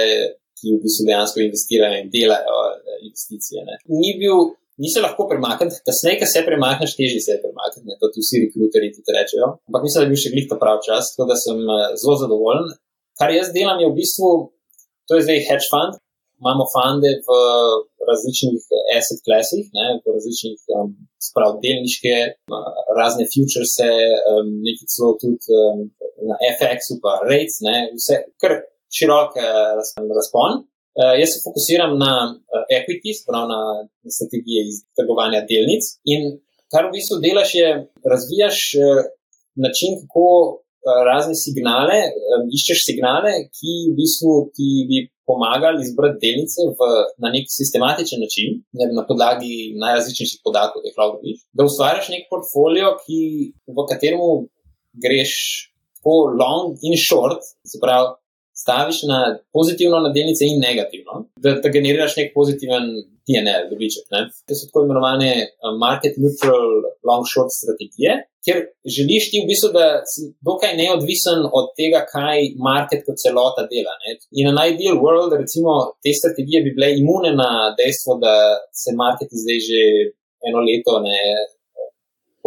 [0.58, 3.62] ki v bistvu dejansko investirajo in delajo eh, investicije.
[3.68, 3.78] Ne.
[4.00, 4.50] Ni bil,
[4.82, 7.98] ni se lahko premakniti, kasneje, ko se premakneš, težje se premakniti.
[8.02, 9.52] To ti vsi rekruterji ti rečejo.
[9.70, 12.18] Ampak mislim, da je bil še glih ta prav čas, tako da sem eh, zelo
[12.24, 12.74] zadovoljen.
[13.18, 14.32] Kar jaz delam, je v bistvu,
[15.06, 16.02] to je zdaj hedge fund.
[16.42, 17.28] Imamo funde v
[18.10, 18.62] različnih
[18.96, 19.64] asset klassih,
[20.04, 20.92] v različnih um,
[21.28, 22.14] sprav delniške,
[23.00, 25.84] razne futures, um, nekaj celo tudi um,
[26.30, 28.54] na FX-u, pa rates, ne, vse kar
[28.96, 29.74] širok uh,
[30.18, 30.62] razpon.
[30.98, 33.60] Uh, jaz se fokusiram na uh, equities, prav na,
[34.16, 35.84] strategije iz trgovanja delnic.
[36.12, 36.38] In
[36.72, 37.68] kar v bistvu delaš, je
[38.12, 39.04] razvijaš uh,
[39.64, 40.24] način, kako
[41.08, 41.98] razne signale,
[42.54, 46.88] iščeš signale, ki v bistvu ti bi pomagali izbrati delnice v,
[47.22, 52.08] na nek sistematičen način, ne, na podlagi najrazličnejših podatkov, ki jih lahko dobiš, da ustvariš
[52.14, 53.20] nek portfolio, ki,
[53.68, 54.22] v katerem
[55.04, 55.34] greš
[55.98, 58.14] tako long in short, se pravi,
[58.62, 59.18] staviš na
[59.56, 62.84] pozitivno na delnice in negativno, da, da generiraš nek pozitiven
[63.28, 64.04] PNL, dobiček.
[64.48, 66.64] To so tako imenovane uh, market neutral
[67.08, 68.12] long short strategije,
[68.44, 68.56] ker
[68.96, 72.38] želiš ti v bistvu, da si dokaj neodvisen od tega, kaj
[72.70, 73.94] market kot celota dela.
[74.02, 74.16] Ne?
[74.40, 78.34] In na ideal world, recimo, te strategije bi bile imune na dejstvo, da
[78.82, 79.82] se market zdaj že
[80.48, 81.18] eno leto ne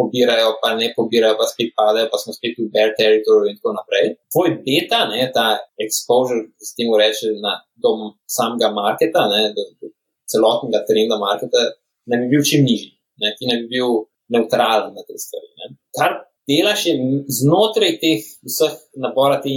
[0.02, 3.74] pobirajo, pa ne pobirajo, pa spet padajo, pa smo spet v bear territory in tako
[3.78, 4.14] naprej.
[4.34, 5.46] Tvoj beta, ne, ta
[5.84, 9.92] exposure, ki se temu reče, na dom samega marketa, ne, do, do
[10.32, 11.68] celotnega trenda marketa,
[12.10, 14.02] ne bi bil čim nižji, ne, ti ne bi bil
[14.34, 15.50] neutralen na te stvari.
[15.60, 15.74] Ne.
[15.96, 16.18] Kar
[16.50, 16.96] delaš je
[17.40, 19.52] znotraj teh vseh nabora te,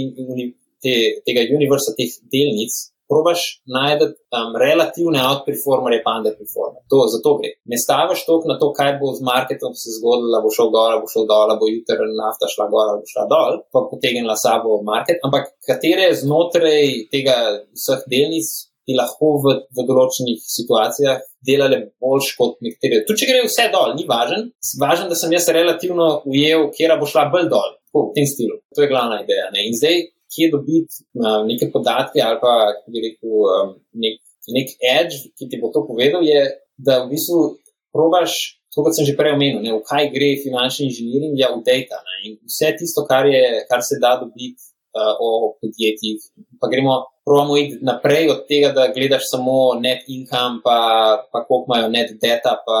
[0.84, 0.94] te,
[1.26, 2.74] tega univerza, teh delnic,
[3.10, 3.40] probaš
[3.76, 6.82] najti um, relativne outperformerje, pa underperformerje.
[6.92, 7.50] To za to gre.
[7.72, 11.10] Ne staviš toliko na to, kaj bo z marketom se zgodilo, bo šel gor, bo
[11.14, 15.52] šel dol, bo jutri nafta šla gor, bo šla dol, pa potegnila sabo market, ampak
[15.68, 17.36] katere znotraj tega
[17.74, 18.50] vseh delnic.
[18.86, 23.00] Ti lahko v, v določenih situacijah delali boljš kot nekateri.
[23.08, 24.44] Tu, če gre vse dol, ni važen.
[24.78, 28.60] Važen, da sem jaz relativno ujel, kje bo šla bolj dol, v tem stilu.
[28.78, 29.48] To je glavna ideja.
[29.50, 29.66] Ne?
[29.66, 32.54] In zdaj, kje dobiti uh, neke podatke ali pa
[32.86, 34.20] rekel, um, nek,
[34.56, 36.42] nek edge, ki ti bo to povedal, je,
[36.76, 37.56] da v bistvu
[37.94, 42.02] probaš, kot sem že prej omenil, ne, v kaj gre finančni inženiring, ja, v data.
[42.04, 44.60] Ne, in vse tisto, kar, je, kar se da dobiti
[44.92, 46.20] uh, o podjetjih.
[46.60, 50.78] Pa gremo, probamo iti naprej od tega, da gledaš samo net income, pa,
[51.32, 52.80] pa koliko imajo net data, pa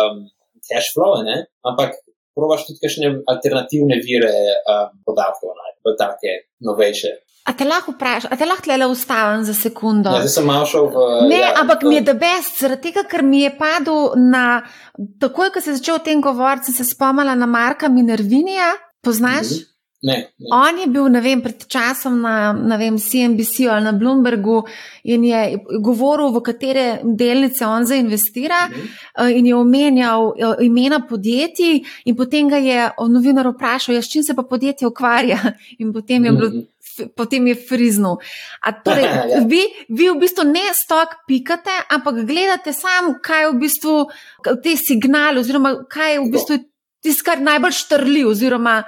[0.00, 0.24] um,
[0.64, 2.00] cash flow, ne, ampak
[2.36, 7.12] probaš tudi kakšne alternativne vire um, podatkov najti v take novejše.
[7.46, 10.10] A te lahko vprašam, a te lahko le ustavim za sekundo?
[10.10, 11.04] Ja, zdaj sem malo šel v.
[11.30, 11.88] Ne, ja, ampak to...
[11.88, 14.44] mi je da best, zaradi tega, ker mi je padel na.
[15.22, 18.74] Takoj, ko si začel o tem govoriti, sem se spomnila na Marka Minervinija.
[19.06, 19.46] Poznaš?
[19.46, 19.75] Mm -hmm.
[20.02, 20.48] Ne, ne.
[20.52, 24.60] On je bil vem, pred časom na vem, CNBC ali na Bloombergu
[25.08, 29.38] in je govoril, v katere delnice on zainvestira, mm -hmm.
[29.38, 34.22] in je omenjal eh, imena podjetij, in potem ga je novinar vprašal, ja, s čim
[34.22, 35.38] se pa podjetje ukvarja.
[35.78, 37.08] In potem je, bilo, -hmm.
[37.16, 38.16] potem je friznil.
[38.84, 39.44] Torej, ja.
[39.46, 44.06] vi, vi v bistvu ne stok pikate, ampak gledate sam, kaj je v bistvu
[44.62, 46.56] te signale, oziroma kaj je v bistvu
[47.02, 48.24] tisto, kar najbolj štrli.
[48.24, 48.82] Oziroma,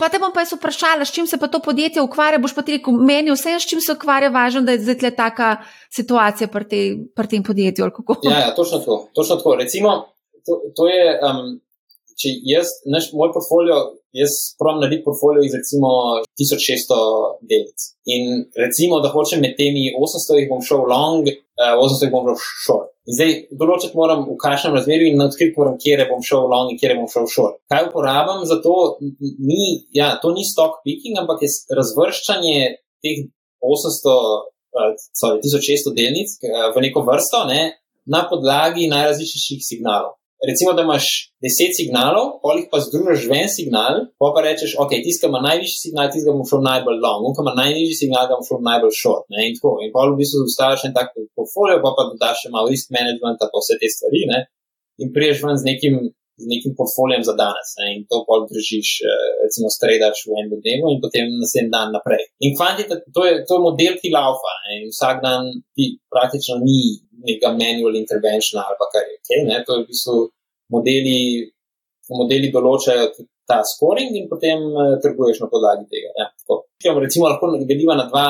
[0.00, 2.40] Pa te bom pa jaz vprašala, s čim se pa to podjetje ukvarja.
[2.40, 5.10] Boš pa ti rekel, meni vse, s čim se ukvarja, važno, da je zdaj tle
[5.16, 5.50] taka
[5.92, 6.80] situacija pri, te,
[7.16, 7.90] pri tem podjetju.
[8.24, 8.96] Ja, ja, točno tako.
[9.14, 9.54] Točno tako.
[9.60, 9.92] Recimo,
[10.46, 11.58] to, to je, um,
[12.16, 13.82] če jaz, naš moj portfolio,
[14.12, 15.88] jaz pravim narediti portfolio iz recimo
[16.40, 16.98] 1600
[17.50, 17.80] delnic.
[18.14, 18.22] In
[18.64, 22.38] recimo, da hočem med temi 800, jih bom šel long, uh, 800 jih bom šel
[22.64, 22.88] short.
[23.08, 26.78] In zdaj določiti moram, v kakšnem razmerju in odkriti moram, kje bom šel long in
[26.80, 27.58] kje bom šel short.
[27.70, 28.76] Kaj uporabljam za to?
[29.50, 29.64] Ni,
[29.96, 32.56] ja, to ni stock picking, ampak je razvrščanje
[33.04, 33.26] teh
[33.62, 34.16] 800,
[34.78, 37.62] uh, sorry, 1600 delnic uh, v neko vrsto ne,
[38.10, 41.06] na podlagi najrazličnejših signalov recimo, da imaš
[41.44, 45.40] deset signalov, polih pa združiš v en signal, pa pa rečeš, ok, tisti, ki ima
[45.44, 48.46] najvišji signal, tisti, ki bo šel najbolj long, on, ki ima najnižji signal, ga bo
[48.48, 49.26] šel najbolj short.
[49.32, 49.48] Ne?
[49.48, 49.74] In tako.
[49.84, 53.42] In pa v bistvu ustaviš en tak portfolio, pa pa dodaš še malo risk management,
[53.42, 54.24] pa vse te stvari.
[54.32, 54.40] Ne?
[55.04, 56.00] In priješ ven z nekim.
[56.40, 57.86] Z nekim portfolijem za danes, ne?
[57.94, 62.24] in to pol držiš, eh, recimo, stredaš v enem dnevu, in potem naslednji dan naprej.
[62.46, 64.70] In kvantita, to je, to je model, ki laufa, ne?
[64.78, 66.80] in vsak dan ti praktično ni
[67.28, 69.16] neka manual intervention ali kar je.
[69.20, 70.16] Okay, ne, to je v bistvu
[70.74, 71.18] modeli,
[72.16, 73.04] modeli določajo
[73.50, 76.10] ta scoring in potem uh, trguješ na podlagi tega.
[76.22, 78.26] Ja, recimo, lahko deliva na dva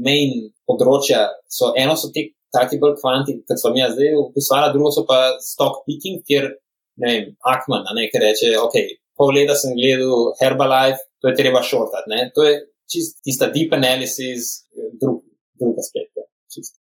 [0.00, 1.26] main področja.
[1.46, 5.20] So, eno so te taki bolj kvanti, kot smo mi zdaj opisali, drugo so pa
[5.40, 6.48] stock picking, kjer,
[7.00, 8.76] ne vem, Akman, ne, ki reče, ok,
[9.16, 12.26] pol leta sem gledal Herbalife, to je treba šortati, ne.
[12.36, 12.58] To je
[12.92, 14.66] čist tista deep analysis,
[15.00, 15.22] drug,
[15.60, 16.12] drug aspekt.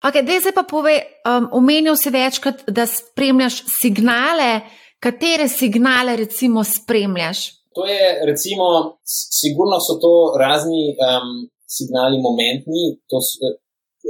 [0.00, 4.64] Okay, zdaj pa povej, um, omenil si večkrat, da spremljaš signale.
[4.98, 7.38] Katere signale, recimo, spremljaš?
[7.76, 12.96] To je, recimo, sigurno so to razni um, signali, momentni.
[13.12, 13.20] To,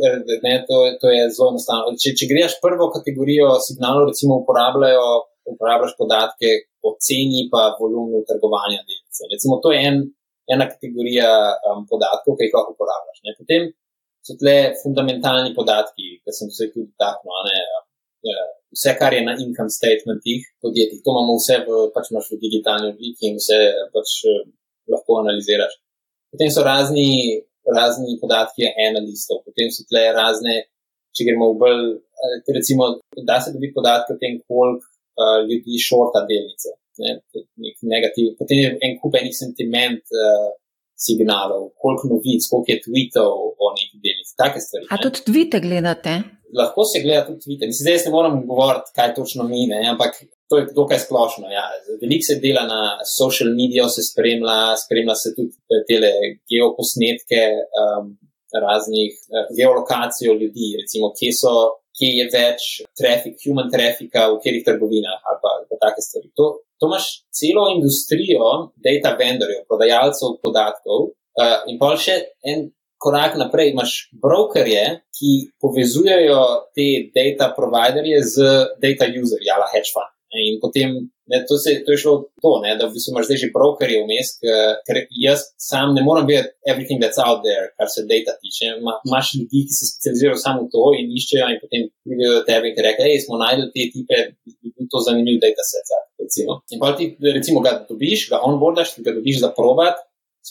[0.07, 1.99] eh, ne, to, to je zelo enostavno.
[2.01, 5.09] Če, če greš prvo kategorijo signalov, recimo, uporabljajo,
[5.55, 6.51] uporabljaš podatke
[6.87, 9.29] o ceni in volumnu trgovanja delnice.
[9.33, 9.99] Recimo, to je en,
[10.55, 11.29] ena kategorija
[11.69, 13.19] um, podatkov, ki jih lahko uporabljaš.
[13.27, 13.37] Ne.
[13.41, 13.69] Potem
[14.27, 17.85] so tle fundamentalni podatki, ki sem se tudi dotaknil.
[18.29, 18.39] Ja,
[18.75, 21.61] vse, kar je na income statementih podjetij, to imamo vse
[21.95, 23.59] pač v digitalni obliki in vse
[23.95, 24.43] pač eh,
[24.93, 25.77] lahko analiziraš.
[26.33, 27.09] Potem so razni,
[27.79, 30.57] razni podatki analistov, potem so tle razne,
[31.15, 32.91] če gremo v bolj, eh, recimo,
[33.29, 34.88] da se dobi podatke o tem, koliko
[35.19, 36.71] uh, ljudi šorta delnice.
[36.99, 37.11] Ne,
[37.95, 40.49] negativ, potem je en kup enih sentiment uh,
[40.99, 43.31] signalov, koliko novic, koliko je tweetov
[43.63, 44.89] o neki delnici, take stvari.
[44.91, 46.17] A tudi tvite gledate?
[46.61, 47.67] lahko se gleda tudi Twitter.
[47.69, 50.13] Mislim, zdaj ne moram govoriti, kaj točno mi, ne, ampak
[50.49, 51.47] to je dokaj splošno.
[51.59, 51.65] Ja.
[52.03, 52.81] Veliko se dela na
[53.19, 55.53] social mediju, se spremlja, spremlja se tudi
[55.89, 55.97] te
[56.51, 57.43] geoposnetke
[57.81, 58.05] um,
[58.67, 61.55] raznih uh, geolokacij ljudi, recimo, kje so.
[61.99, 66.31] Kje je več trafik, human trafika, v katerih trgovinah ali pa, pa take stvari.
[66.39, 68.51] To, to imaš celo industrijo
[68.87, 74.85] data vendorjev, prodajalcev podatkov uh, in pa še en korak naprej imaš brokerje,
[75.15, 75.33] ki
[75.63, 76.41] povezujejo
[76.75, 78.49] te data providerje z
[78.83, 80.15] data userji, ali hedge fund.
[80.39, 80.97] In potem
[81.31, 84.01] ne, to, se, to je šlo to, ne, da v bistvu imaš zdaj že brokerje
[84.05, 84.33] vmes,
[84.87, 88.75] ker jaz sam ne morem vedeti everything that's out there, kar se data tiče.
[88.85, 92.43] Ma, imaš ljudi, ki se specializirajo samo v to in iščejo in potem pridejo do
[92.49, 95.97] tebe in rečejo, hej, smo najdel te tipe, bi bil to zanimiv data set.
[96.19, 96.61] Recimo.
[96.75, 100.01] In pa ti recimo ga dobiš, ga onboardaš, ga dobiš za provat,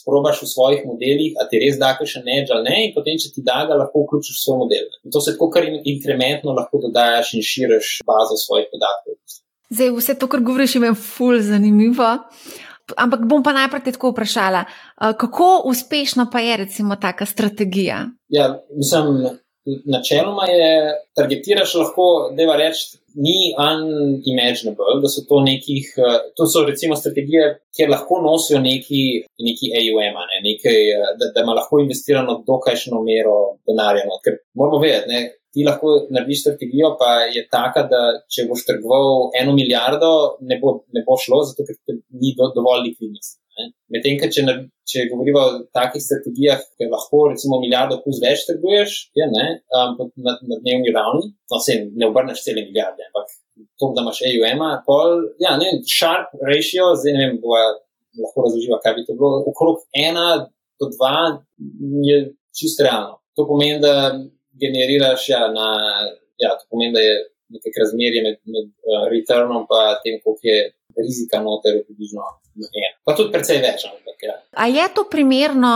[0.00, 3.32] sprobaš v svojih modelih, a ti res da še ne, ali ne, in potem, če
[3.34, 4.86] ti da, ga lahko vključiš v svoj model.
[5.04, 9.18] In to se tako kar inkrementno lahko dodajaš in širiš bazo svojih podatkov.
[9.70, 12.16] Zdaj, vse to, kar govoriš, je ful zanimivo.
[12.96, 14.64] Ampak bom pa najprej te tako vprašala,
[15.20, 18.06] kako uspešna pa je recimo taka strategija?
[18.28, 19.28] Ja, mislim,
[19.84, 20.72] načeloma je,
[21.16, 26.96] targetiraš lahko, da je reči, ni unimaginable, da so to nekih, eh, to so recimo
[26.96, 27.44] strategije,
[27.76, 29.02] kjer lahko nosijo neki,
[29.48, 34.04] neki AUM, ne, nekaj, eh, da, da ima lahko investirano dokajšno mero denarja.
[34.10, 35.20] No, ker moramo vedeti, ne,
[35.54, 38.00] ti lahko narediš strategijo, pa je taka, da
[38.32, 40.10] če boš trgoval eno milijardo,
[40.48, 43.38] ne bo, ne bo šlo, zato ker ni do, dovolj likvidnosti.
[43.90, 44.44] Medtem, če,
[44.86, 49.96] če govorimo o takih strategijah, ki lahko recimo milijardo plus več trguješ, je, ne, um,
[50.22, 53.34] na, na dnevni ravni, no se ne obrneš cele milijarde, ampak
[53.80, 57.56] to, da imaš AUM, pol, ja, ne, sharp ratio, zdaj ne vem, bo
[58.22, 60.28] lahko razloživa, kaj bi to bilo, okrog ena
[60.78, 61.14] do dva
[62.06, 62.20] je
[62.54, 63.18] čisto realno.
[63.34, 64.14] To pomeni, da
[64.62, 65.68] generiraš, ja, na,
[66.42, 67.14] ja, to pomeni, da je
[67.54, 70.58] nekaj razmerje med, med uh, returnom in tem, koliko je
[70.98, 72.26] rizika noter, približno
[72.58, 72.94] ena.
[73.06, 73.86] Pa tudi precej več.
[73.88, 74.34] Ampak, ja.
[74.58, 75.72] A je to primerno,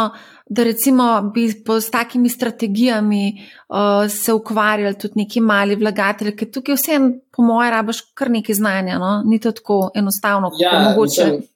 [0.46, 6.76] da recimo bi s takimi strategijami uh, se ukvarjali tudi neki mali vlagatelji, ker tukaj
[6.76, 9.22] vsem, po mojem, rabaš kar nekaj znanja, no?
[9.24, 11.24] ni to tako enostavno, kot ja, mogoče.
[11.24, 11.48] Mislim,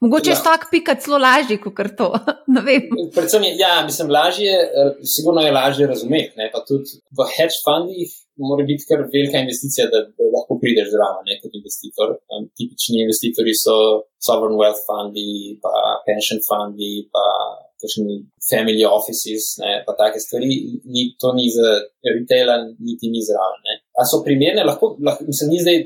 [0.00, 2.08] Mogoče je stok pika celo lažji, kot to.
[3.16, 6.34] Predvsem je, ja, mislim, lažje, eh, sigurno je lažje razumeti.
[6.40, 6.50] Ne?
[6.54, 8.10] Pa tudi v hedge fundih
[8.48, 12.08] mora biti kar velika investicija, da, da lahko prideš zraven kot investitor.
[12.30, 13.74] Um, tipični investitorji so
[14.26, 15.72] sovereign wealth fundi, pa
[16.06, 17.24] pension fundi, pa
[17.82, 18.16] kakšni
[18.50, 20.50] family offices, ne, pa take stvari.
[20.84, 23.62] Ni, to ni za retail, niti ni zraven.
[23.68, 23.78] Ne.
[23.98, 25.78] A so primerne, lahko, lahko mislim, ni zdaj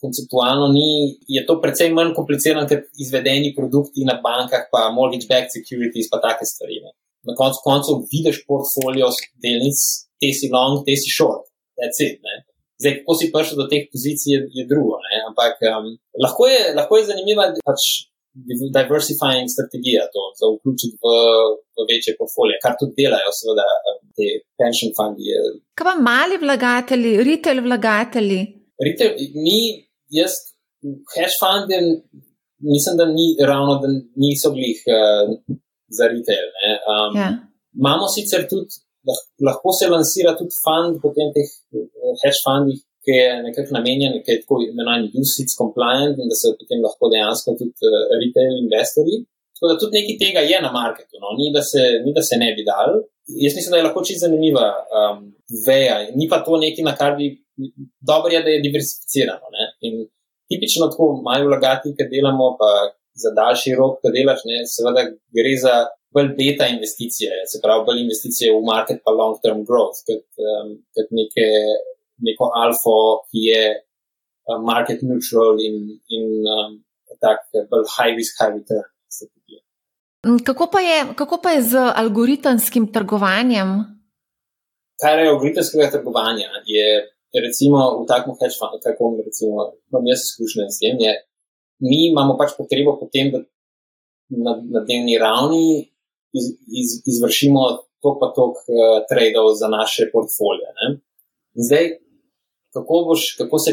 [0.00, 6.08] konceptualno, ni, je to precej manj komplicirano, ker izvedeni produkti na bankah, pa mortgage-backed securities,
[6.12, 6.80] pa take stvari.
[6.86, 6.96] Ne.
[7.28, 9.12] Na koncu koncev vidiš portfolio
[9.44, 9.80] delnic,
[10.20, 12.20] te si long, te si short that's it.
[12.26, 12.34] Ne?
[12.80, 15.00] Zdaj, kako si prišel do teh pozicij, je, je drugo.
[15.04, 15.16] Ne?
[15.28, 15.86] Ampak um,
[16.24, 17.80] lahko, je, lahko je zanimiva pač
[18.78, 21.14] diversifying strategija to, za vključiti v,
[21.76, 24.26] v večje portfolio, kar tudi delajo, seveda, um, te
[24.60, 25.34] pension fundi.
[25.76, 28.40] Kaj pa mali vlagatelji, retail vlagatelji?
[28.86, 29.12] Retail,
[29.44, 29.60] mi,
[30.18, 30.32] jaz,
[31.14, 31.80] hedge fundi,
[32.74, 33.88] mislim, da ni ravno, da
[34.22, 35.34] niso bili uh,
[35.98, 36.46] za retail.
[36.92, 37.30] Um, ja.
[37.80, 38.78] Imamo sicer tudi
[39.46, 44.30] lahko se lansira tudi fund, potem teh eh, hedge fundih, ki je nekako namenjen, ki
[44.32, 49.18] je tako imenovan UCITS compliant in da se potem lahko dejansko tudi uh, retail investorji
[49.60, 51.28] Tako da tudi nekaj tega je na marketu, no?
[51.38, 52.92] ni, da se, ni da se ne bi dal.
[53.44, 55.18] Jaz mislim, da je lahko čisto zanimiva um,
[55.66, 57.26] veja, ni pa to nekaj, na kar bi
[58.10, 59.46] dobro je, da je diversificirano.
[59.56, 59.64] Ne?
[59.86, 59.94] In
[60.48, 62.70] tipično tako malo vlagati, ki delamo, pa
[63.22, 64.64] za daljši rok, ki delaš, ne?
[64.76, 65.04] seveda
[65.36, 65.74] gre za
[66.14, 70.72] bolj beta investicije, se pravi, bolj investicije v market, pa long term growth, kot, um,
[71.20, 71.46] neke,
[72.26, 72.96] neko alfa,
[73.30, 76.78] ki je uh, market neutral in, in um,
[77.20, 78.88] tak bolj high risk, high return.
[80.26, 83.70] Mm, kako pa, je, kako pa je z algoritemskim trgovanjem?
[85.00, 86.88] Kar je algoritemskega trgovanja, je
[87.40, 89.14] recimo v takem hedge fundu, kako
[89.88, 91.14] imam jaz izkušnje s tem, je,
[91.88, 93.40] mi imamo pač potrebo potem, da
[94.30, 95.88] na, na dnevni ravni
[96.36, 97.62] iz, iz, izvršimo
[98.04, 100.68] to pa tok uh, trade-ov za naše portfolio.
[101.56, 101.96] Zdaj,
[102.74, 103.72] kako, boš, kako se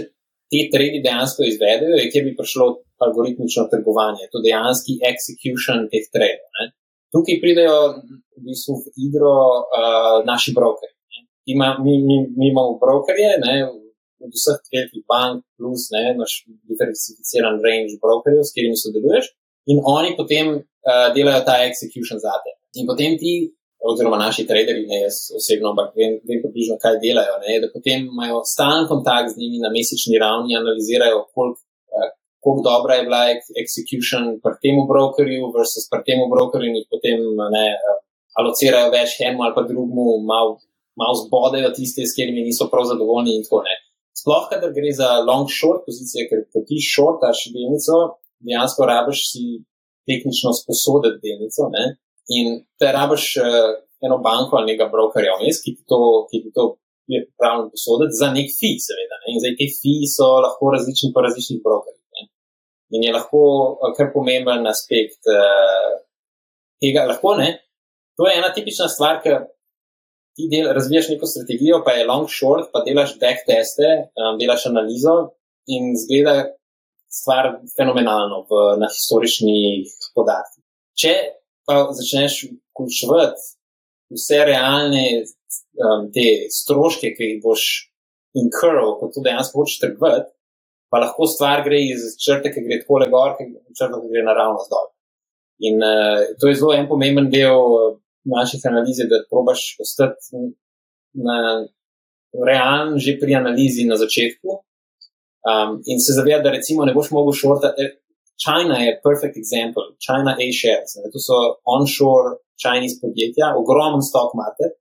[0.51, 2.67] te trade dejansko izvedejo, je, kjer bi prišlo
[3.05, 6.71] algoritmično trgovanje, to dejanski execution teh trade-ov.
[7.13, 7.77] Tukaj pridejo
[8.37, 10.93] v bistvu v igro uh, naši brokeri.
[11.53, 13.55] Ima, mi, mi, mi imamo brokerje, ne,
[14.23, 19.29] od vseh velikih bank, plus ne, naš diversificiran range brokerjev, s katerimi sodeluješ,
[19.71, 22.55] in oni potem uh, delajo ta execution za te.
[22.79, 23.33] In potem ti,
[23.91, 28.07] oziroma naši traderi, ne jaz osebno, ampak vem, vem približno, kaj delajo, ne, da potem
[28.09, 31.61] imajo stalen kontakt z njimi na mesečni ravni, analizirajo, koliko
[32.47, 33.23] kako dobra je bila
[33.63, 37.19] execution pri tem brokerju versus pri tem brokerju in jih potem
[37.55, 37.65] ne,
[38.39, 40.51] alocirajo več eno ali pa drugemu, malo
[40.97, 43.82] mal zbodajo tiste, s katerimi niso prav zadovoljni in tako naprej.
[44.17, 47.97] Sploh, kadar gre za long short pozicije, ker ko ti shortaš delnico,
[48.47, 49.43] dejansko rabiš si
[50.09, 51.84] tehnično sposoditi delnico ne?
[52.36, 53.75] In te rabiš uh,
[54.05, 56.75] eno banko ali nekega brokerja vmes, ki ti to, ki ti to
[57.07, 59.15] je pripravljen posoditi za nek fi, seveda.
[59.21, 59.28] Ne?
[59.34, 61.97] In zdaj te fi so lahko različni po različnih brokerjih
[62.95, 63.41] in je lahko
[63.84, 65.93] eh, kar pomemben aspekt uh,
[66.82, 67.05] tega.
[67.09, 67.36] Lahko,
[68.17, 69.47] to je ena tipična stvar, ker
[70.38, 74.67] ti del, razvijaš neko strategijo, pa je long short, pa delaš back teste, um, delaš
[74.69, 75.17] analizo
[75.73, 76.36] in zgleda
[77.19, 80.63] stvar fenomenalno v, na historičnih podatkih.
[80.97, 81.13] Če
[81.68, 83.43] pa začneš vključevati
[84.15, 85.03] vse realne
[85.84, 87.63] um, te stroške, ki jih boš
[88.38, 90.30] incurral, ko to dejansko hočeš trgovati,
[90.91, 94.24] pa lahko stvar gre iz črte, ki gre tako le gor, ki črta, ki gre
[94.28, 94.91] naravno zdol.
[95.68, 97.97] In uh, to je zelo en pomemben del uh,
[98.28, 100.47] naših analiz, da probaš ostati
[101.18, 101.65] na
[102.47, 104.61] realen, že pri analizi na začetku.
[105.47, 107.91] Um, in se zavedati, da recimo ne boš mogel šortati.
[108.38, 114.77] China je perfect example, China A-shares, to so onshore Chinese podjetja, ogromen stock market,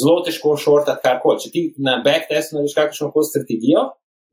[0.00, 1.40] zelo težko šortati karkoli.
[1.42, 3.82] Če ti na backtestu narediš kakšno koli strategijo,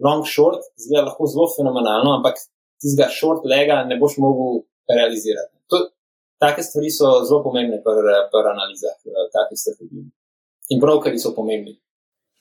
[0.06, 2.38] long short, zgleda lahko zelo fenomenalno, ampak
[2.82, 4.62] tistega short lega ne boš mogel
[4.94, 5.54] realizirati.
[5.74, 5.82] To,
[6.42, 10.06] take stvari so zelo pomembne pri analizah eh, takih strategij.
[10.74, 11.78] In brokeri so pomembni.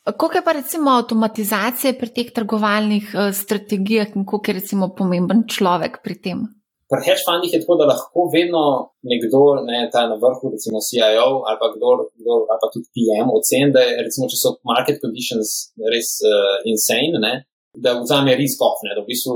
[0.07, 5.43] Kako je pa recimo avtomatizacija pri teh trgovalnih uh, strategijah in koliko je recimo pomemben
[5.51, 6.39] človek pri tem?
[6.87, 8.63] Pri hedge fundih je tako, da lahko vedno
[9.11, 13.33] nekdo, ne, ta na vrhu, recimo CIO ali pa, kdor, kdor, ali pa tudi PM,
[13.35, 15.51] oceni, da je, recimo, če so market conditions
[15.95, 17.33] res uh, insane, ne,
[17.75, 19.35] da vzame risk off, ne, da v bistvu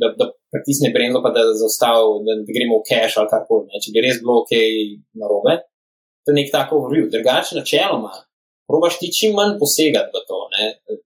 [0.00, 3.80] da, da pritisne brendo, pa da zaustavi, da, da gremo v cache ali karkoli.
[3.84, 4.52] Če bi res bilo ok
[5.20, 5.56] narobe,
[6.24, 7.08] to je nek tako overview.
[7.12, 8.12] Drugače, načeloma,
[8.72, 10.38] probaš ti čim manj posegati v to.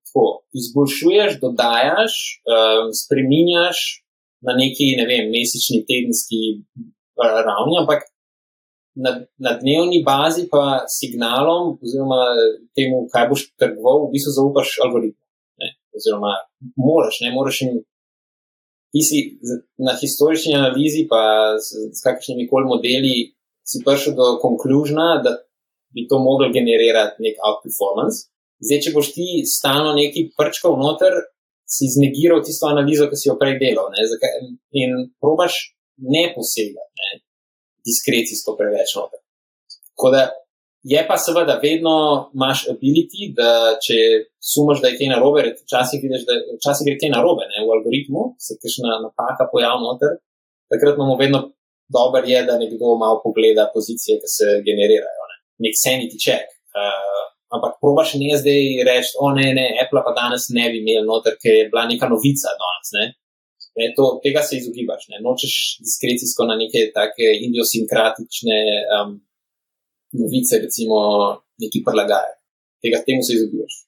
[0.07, 0.25] Tako,
[0.61, 2.15] izboljšuješ, dodajaš,
[2.47, 3.79] um, spreminjaš
[4.47, 8.07] na neki, ne vem, mesečni, tedenski eh, ravni, ampak
[9.05, 9.11] na,
[9.45, 12.21] na dnevni bazi pa signalom, oziroma
[12.77, 15.25] temu, kaj boš trgoval, v bistvu zaupaš algoritmu.
[15.61, 15.69] Ne?
[15.97, 16.33] Oziroma,
[16.81, 17.77] moraš, ne moraš jim.
[18.95, 19.19] Ti si
[19.83, 21.21] na historični analizi, pa
[21.61, 23.17] s, s kakšnimi koli modeli,
[23.67, 25.35] si prišel do konkluzna, da
[25.97, 28.29] bi to mogel generirati nek outperformance.
[28.65, 31.17] Zdaj, če boš ti stalno neki prčkal noter,
[31.67, 33.91] si znegiral tisto analizo, ki si jo prej delal.
[33.93, 34.07] Ne,
[34.81, 35.59] in probaš
[36.15, 37.21] ne posegati, ne,
[37.89, 39.21] diskrecijsko preveč noter.
[39.95, 40.23] Tako da
[40.87, 41.97] je pa seveda vedno
[42.35, 43.51] imaš ability, da
[43.83, 43.99] če
[44.53, 48.23] sumaš, da je kaj narobe, včasih vidiš, da včasih gre kaj narobe ne, v algoritmu,
[48.39, 50.19] se kakšna napaka pojavi noter,
[50.71, 51.41] takrat imamo vedno
[51.97, 55.23] dober je, da nekdo malo pogleda pozicije, ki se generirajo.
[55.31, 55.36] Ne.
[55.63, 56.47] Nek sanity check.
[56.77, 57.23] Uh,
[57.55, 61.39] ampak probaš ne zdaj reči, o ne, ne, Apple pa danes ne bi imel noter,
[61.43, 62.89] ker je bila neka novica danes.
[62.99, 63.05] Ne?
[63.77, 65.21] Ne, to, tega se izogibaš, ne?
[65.25, 65.55] nočeš
[65.85, 68.61] diskrecijsko na neke take idiosinkratične
[68.97, 69.19] um,
[70.21, 70.97] novice, recimo,
[71.61, 72.39] neki prelagaje.
[72.85, 73.83] Tega temu se izogibaš.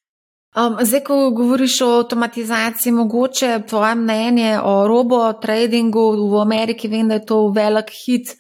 [0.59, 7.09] Um, zdaj, ko govoriš o avtomatizaciji, mogoče tvoje mnenje o robo tradingu v Ameriki, vem,
[7.09, 8.37] da je to velik hit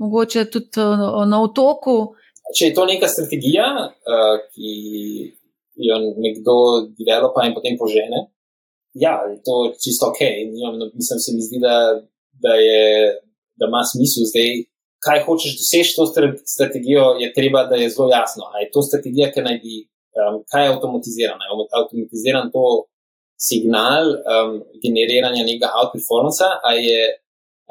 [0.00, 0.80] mogoče tudi
[1.26, 2.14] na otoku.
[2.56, 3.66] Če je to neka strategija,
[4.50, 4.70] ki
[5.80, 6.56] jo nekdo
[6.98, 8.26] developa in potem požene,
[8.94, 10.20] ja, je to čisto ok.
[10.98, 11.76] Mislim, se mi zdi, da,
[12.44, 12.84] da, je,
[13.58, 14.50] da ima smisel zdaj.
[15.04, 16.04] Kaj hočeš doseči to
[16.54, 18.42] strategijo, je treba, da je zelo jasno.
[18.52, 19.74] Ali je to strategija, ki naj bi,
[20.20, 21.46] um, kaj je avtomatizirana?
[21.46, 22.64] Je avtomatiziran to
[23.48, 24.52] signal um,
[24.84, 27.02] generiranja nekega outperformance, ali je,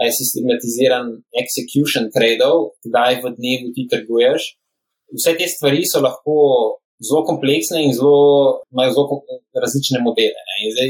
[0.06, 1.12] je sistematiziran
[1.42, 4.56] execution trade-off, kdaj v dnevu ti trguješ.
[5.18, 6.36] Vse te stvari so lahko
[7.08, 9.22] zelo kompleksne in zelo, imajo zelo
[9.64, 10.42] različne modele.
[10.50, 10.58] Ne?
[10.64, 10.90] In zdaj,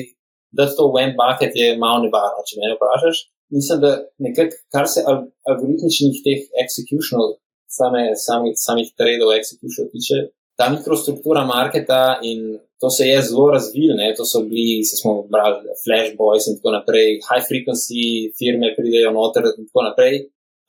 [0.58, 3.22] da to v en bucket je malo nevarno, če me vprašaš.
[3.56, 3.92] Mislim, da
[4.26, 7.38] nekaj, kar se algoritmičnih teh executionov,
[7.70, 10.28] same, samih, samih trade-ov execution tiče,
[10.60, 13.96] ta mikrostruktura marketa in to se je zelo razvilo.
[14.18, 18.02] To so bili, se smo brali, flash boys in tako naprej, high frequency
[18.38, 20.16] firme pridejo noter in tako naprej.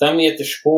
[0.01, 0.77] Tam je težko,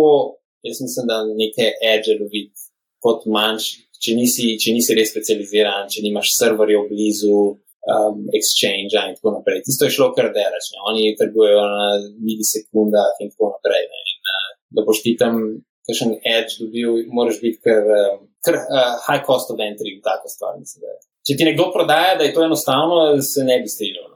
[0.67, 2.69] jaz mislim, da nekaj edge loviti
[3.03, 7.43] kot manjši, če nisi, če nisi res specializiran, če nimaš serverjev blizu.
[7.83, 9.65] Um, exchange in tako naprej.
[9.67, 11.87] Tisto je šlo kar delač, oni trgujejo na
[12.23, 13.89] milisekundah in tako naprej.
[13.91, 14.45] In, uh,
[14.79, 15.41] da boš ti tam
[15.89, 20.31] kakšen edge dobil, moraš biti kar, um, kar uh, high cost of entry v tako
[20.31, 20.55] stvar.
[20.61, 20.87] Mislim,
[21.27, 24.09] Če ti nekdo prodaja, da je to enostavno, se ne bi strinjal.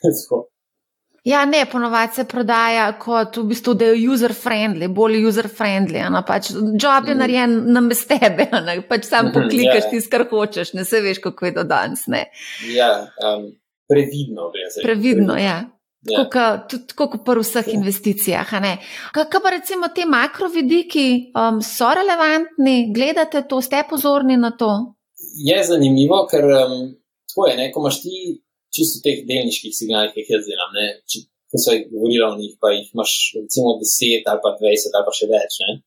[1.24, 1.30] No.
[1.30, 6.04] ja, ne, ponovadi se prodaja kot v bistvu, da je user-friendly, bolj user-friendly.
[6.26, 7.18] Pač, job je mm.
[7.18, 8.48] narejen na mestu tebe,
[8.88, 9.90] pač sam mhm, poklikaš ja.
[9.90, 12.06] tisto, kar hočeš, ne se veš, kako je to danes.
[12.72, 13.50] Ja, um,
[13.88, 14.82] previdno, rekel.
[14.82, 15.60] Previdno, ja.
[16.08, 16.22] Ja.
[16.24, 17.74] Tako kot pri vseh ja.
[17.76, 18.52] investicijah.
[19.12, 24.96] Kaj pa recimo te makrovidiki um, so relevantni, gledate to, ste pozorni na to?
[25.44, 26.78] Je zanimivo, ker um,
[27.28, 28.14] tako je, ne, ko imaš ti
[28.74, 32.32] čisto teh delniških signalih, ki jih jaz delam, ne, če, ko so jih govorili o
[32.38, 35.62] njih, pa jih imaš recimo 10 ali pa 20 ali pa še več.
[35.66, 35.80] Ne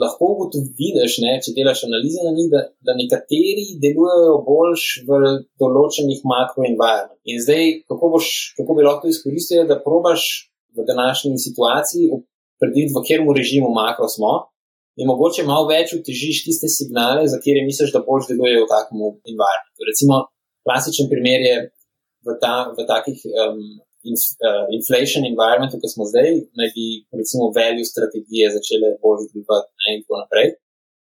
[0.00, 5.20] lahko ugotoviš, če delaš analize na njih, da, da nekateri delujejo boljš v
[5.62, 7.22] določenih makroenvironmentih.
[7.32, 10.26] In zdaj, kako, boš, kako bi lahko izkoristil, da probaš
[10.76, 12.10] v današnji situaciji
[12.60, 14.34] predvideti, v katerem režimu makro smo.
[14.96, 19.00] In mogoče malo več utežiš tiste signale, za katere misliš, da boš delujejo v takem
[19.04, 19.88] environmentu.
[19.88, 20.22] Recimo,
[20.64, 21.56] klasičen primer je
[22.26, 23.58] v, ta, v takih um,
[24.10, 26.86] inf, uh, inflation environmentu, ki smo zdaj, naj bi
[27.20, 30.48] recimo value strategije začele bolj združevati in tako naprej.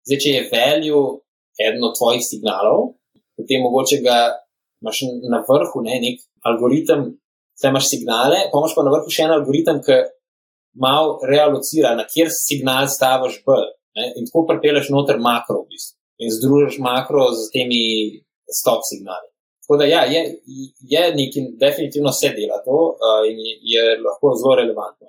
[0.07, 1.05] Zdaj, če je value
[1.67, 2.93] eden od tvojih signalov,
[3.37, 4.17] potem mogoče ga
[4.81, 5.01] imaš
[5.33, 7.09] na vrhu ne, nek algoritem,
[7.57, 9.97] zdaj imaš signale, pa imaš pa na vrhu še en algoritem, ki
[10.77, 13.57] malo realocira, na kjer signal staviš B.
[13.97, 15.95] Ne, in tako pripeleš noter makro v bistvu.
[16.21, 17.81] In združiš makro z temi
[18.59, 19.25] stop signali.
[19.67, 20.21] Tako da ja, je,
[20.79, 25.07] je nekaj, definitivno se dela to uh, in je, je lahko zelo relevantno.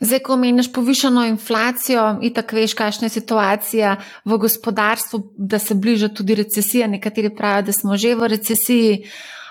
[0.00, 5.74] Zdaj, ko meniš povišeno inflacijo in tako veš, kakšna je situacija v gospodarstvu, da se
[5.74, 9.04] bliža tudi recesija, nekateri pravijo, da smo že v recesiji.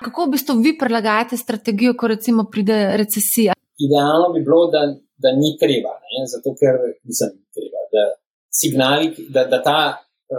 [0.03, 3.53] Kako v bistvu vi prilagajate strategijo, ko recimo pride recesija?
[3.87, 4.81] Idealno bi bilo, da,
[5.23, 6.27] da ni treba, ne?
[6.33, 8.03] zato ker nisem treba, da
[8.61, 9.79] signali, da, da ta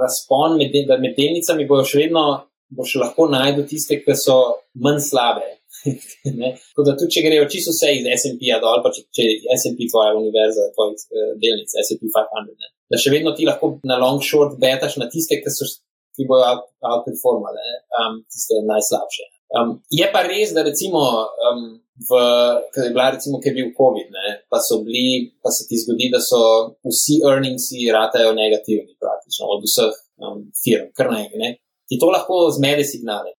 [0.02, 4.36] razpon med, med delnicami bojo še vedno boš lahko najdel tiste, ki so
[4.84, 5.46] manj slabe.
[6.70, 9.86] Tako da tudi, če grejo čisto vse iz SP-ja dol, pa če, če je SP
[9.90, 12.72] tvoja univerza, tvoj uh, delnic, SP 500, ne?
[12.90, 15.68] da še vedno ti lahko na long short betaš na tiste, ki, so,
[16.16, 16.48] ki bojo
[16.90, 17.68] outperformale,
[18.00, 19.28] um, tiste najslabše.
[19.58, 21.00] Um, je pa res, da recimo,
[21.46, 21.62] um,
[22.10, 22.18] v,
[22.74, 25.78] kad je bila recimo, ker je bil COVID, ne, pa so bili, pa se ti
[25.78, 26.42] zgodi, da so
[26.86, 31.58] vsi earningsi ratajo negativni praktično od vseh um, firm, kar naenkrat
[31.90, 33.32] ti to lahko zmede signale.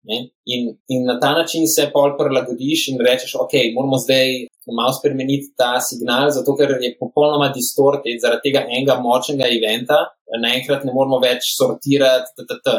[0.55, 0.63] In,
[0.95, 4.27] in na ta način se pol prilagodiš in rečeš, ok, moramo zdaj
[4.79, 10.01] malo spremeniti ta signal, zato ker je popolnoma distorted zaradi tega enega močnega eventa.
[10.43, 12.75] Naenkrat ne moramo več sortirati, t, t, t,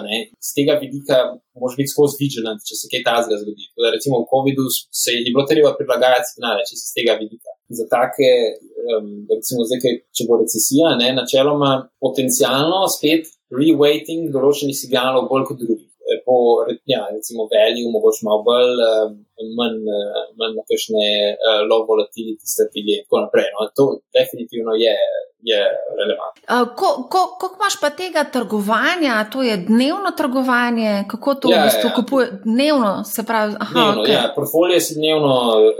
[0.47, 1.17] z tega vidika
[1.59, 3.67] moraš biti skozi vigilant, če se kaj tazga zgodi.
[3.79, 4.67] Da, recimo v COVID-u
[5.01, 7.51] se je bilo treba prilagajati signale, če se z tega vidika.
[7.75, 8.31] Za take,
[8.95, 15.63] um, recimo zdaj, če bo recesija, ne, načeloma potencialno spet reweighting določenih signalov bolj kot
[15.63, 15.91] drugih.
[16.11, 16.35] Eh, po,
[16.85, 19.11] ja, recimo, value, mogoče malo bolj, uh,
[19.57, 21.03] manj, uh, manj na kakšne
[21.69, 23.47] low volatility strategije in tako naprej.
[23.53, 23.85] No, to
[24.17, 24.95] definitivno je,
[25.51, 25.59] je
[25.99, 26.41] relevantno.
[26.79, 31.69] Koliko ko, ko imaš pa tega trgovanja, to je dnevno trgovanje, kako to ja, v
[31.69, 31.95] bistvu ja.
[31.95, 32.25] kupuje?
[32.45, 33.53] Dnevno se pravi.
[33.59, 34.15] Aha, dnevno, okay.
[34.17, 35.35] ja, portfolio se dnevno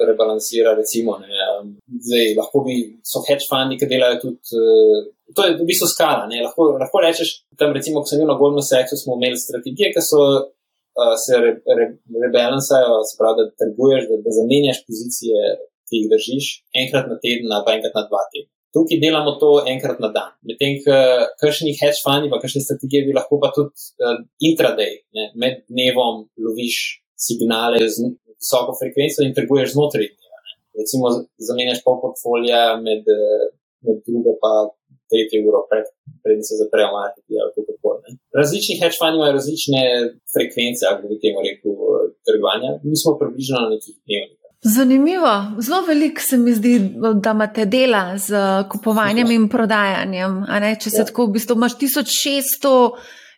[0.08, 1.18] rebalansira, recimo.
[1.24, 1.74] Ne, um,
[2.08, 2.78] zdaj, lahko bi
[3.14, 4.62] so hedge fundi, ki delajo tudi.
[5.36, 6.28] To je v bistvu skala.
[6.28, 7.30] Lahko, lahko rečeš,
[7.60, 10.22] tam recimo, ko sem bil na Goldman Sachsu, smo imeli strategije, ki so
[11.02, 11.86] uh, se re, re,
[12.24, 15.38] rebalansajo, se pravi, da trguješ, da, da zamenjaš pozicije,
[15.88, 16.50] ki jih držiš
[16.84, 18.52] enkrat na teden ali pa enkrat na dva tedna.
[18.72, 20.32] Tukaj delamo to enkrat na dan.
[20.48, 20.78] Medtem,
[21.42, 26.26] kakšnih hedge fundi, pa kakšne strategije bi lahko pa tudi uh, intraday, ne, med dnevom
[26.46, 26.78] loviš
[27.28, 30.40] signale z visoko frekvenco in trguješ znotraj dneva.
[30.48, 30.54] Ne.
[30.82, 31.12] Recimo,
[31.48, 33.44] zamenjaš pol portfolija med, eh,
[33.86, 34.52] med drugo pa
[35.12, 35.86] tretje uro pred,
[36.24, 38.12] predtem se zaprejo marketi ali kako koli.
[38.40, 39.82] Različni hedge fundi imajo različne
[40.34, 41.72] frekvence, ako bi temu rekel,
[42.28, 42.70] trgovanja.
[42.90, 44.38] Mi smo približno na nekih dnevnih.
[44.64, 46.80] Zanimivo, zelo veliko se mi zdi,
[47.24, 48.34] da imate dela z
[48.72, 50.44] kupovanjem in prodajanjem.
[50.84, 51.06] Če se ja.
[51.10, 52.74] tako v bistvu imaš 1600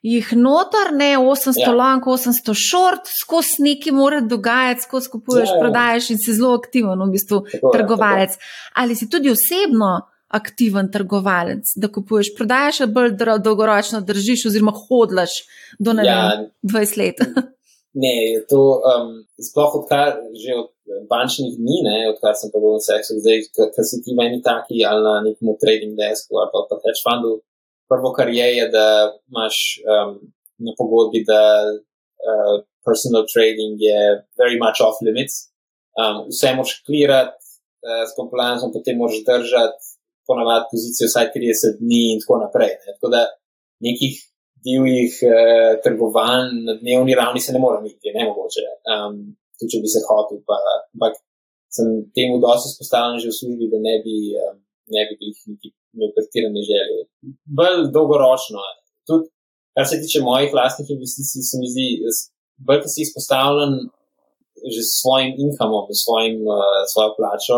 [0.03, 1.71] jih noter, ne 800 ja.
[1.71, 5.61] long, 800 short, skozi neki mora dogajati, skozi kupuješ, ja, ja.
[5.61, 8.35] prodajaš in si zelo aktiven, v bistvu tako, trgovalec.
[8.35, 8.51] Tako.
[8.83, 9.93] Ali si tudi osebno
[10.33, 13.11] aktiven trgovalec, da kupuješ, prodajaš, ali bolj
[13.45, 15.43] dolgoročno držiš, oziroma hodlaš
[15.79, 16.47] do ja.
[16.63, 17.21] 20 let?
[17.93, 20.73] Ne, to um, sploh odkar že od
[21.09, 25.05] bančnih dni, ne, odkar sem pa v seksu, zdaj, ker si ti meni taki ali
[25.05, 27.33] na nekem trading desku ali pa pa hedge fundu.
[27.85, 30.17] Prvo, kar je, je, da imaš um,
[30.65, 35.53] na pogodbi, da uh, personal trading je very much off limits.
[35.93, 37.37] Um, vse moš klirati
[37.85, 39.92] uh, s compliance, potem moš držati
[40.27, 42.73] ponavadi pozicijo vsaj 30 dni in tako naprej.
[42.83, 42.95] Ne.
[42.95, 43.21] Tako da
[43.87, 44.13] nekih
[44.67, 48.65] divjih uh, trgovanj na dnevni ravni se ne more imeti, ne mogoče.
[48.93, 49.15] Um,
[49.57, 50.39] tudi če bi se hotel.
[50.47, 50.57] Pa,
[50.95, 51.13] ampak
[51.75, 54.59] sem temu dosti izpostavljen že v službi, da ne bi, um,
[54.95, 55.39] ne bi jih
[55.95, 57.01] imel pretirane želje.
[57.59, 58.63] Bolj dolgoročno.
[59.09, 59.27] Tudi,
[59.75, 61.87] kar se tiče mojih vlastnih investicij, se mi zdi,
[62.67, 63.75] bolj, da si izpostavljen
[64.73, 67.57] že s svojim inkomom, s svojim, uh, svojo plačo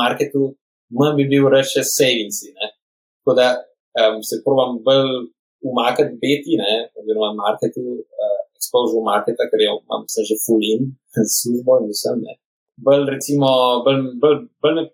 [0.00, 0.54] marketu,
[0.96, 2.54] manj bi bil reče savingsi.
[3.18, 3.48] Tako da
[4.00, 5.10] um, se provam bolj
[5.68, 7.82] umakati beti, ne, oziroma marketu.
[7.82, 10.92] Uh, exposure marketa, ker je, imam se že full in
[11.38, 12.20] službo in vsem.
[12.26, 12.34] Ne.
[12.86, 13.48] Bolj, recimo,
[13.86, 14.84] bolj, bolj, bolj me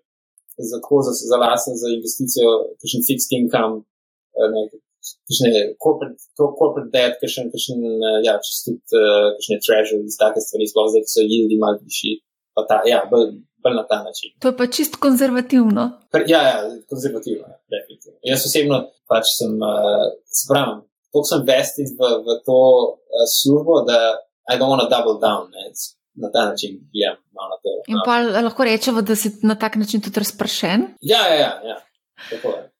[0.71, 3.83] za, za, za lasen za investicijo, kakšen fixed income,
[4.37, 4.61] eh, ne,
[5.27, 5.51] kakšne
[5.83, 10.87] corporate, corporate debt, kakšen, kakšen, eh, ja, čisto tudi, eh, kakšne treasury, take stvari, sploh
[10.93, 12.15] zdaj, ki so yieldi malo višji,
[12.55, 13.35] pa ta, ja, bolj,
[13.65, 14.29] bolj na ta način.
[14.41, 15.83] To je pa čisto konzervativno.
[16.33, 16.57] Ja, ja,
[16.89, 18.17] konzervativno, ja, definitivno.
[18.31, 18.77] Jaz osebno
[19.11, 20.05] pač sem, uh,
[20.41, 22.59] spravim, tako sem vestil v, v to
[22.93, 23.99] uh, službo, da
[24.45, 25.49] I don't want to double down.
[25.53, 25.73] Ne.
[26.15, 27.71] Na ta način gledam na to.
[27.91, 30.87] In pa uh, lahko rečemo, da si na tak način tudi razpršen?
[31.01, 31.53] Ja, ja, ja.
[31.71, 31.77] ja.
[32.29, 32.74] Tako je.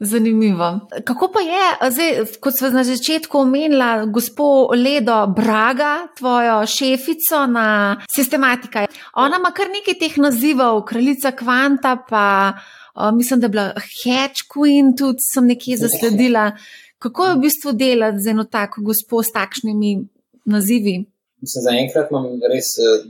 [0.00, 0.80] Zanimivo.
[1.04, 8.00] Kako pa je, zdaj, kot smo na začetku omenila, gospod Ledo Braga, tvojo šefico na
[8.14, 8.86] sistematika.
[9.14, 14.46] Ona ima kar nekaj teh nazivov, kraljica kvanta, pa uh, mislim, da je bila Hedge
[14.54, 16.52] Queen, tudi sem nekje zasledila.
[16.98, 19.98] Kako je v bistvu delati z eno tako gospod s takšnimi
[20.44, 20.96] nazivi?
[21.42, 23.02] Mislim, za enkrat imam res uh,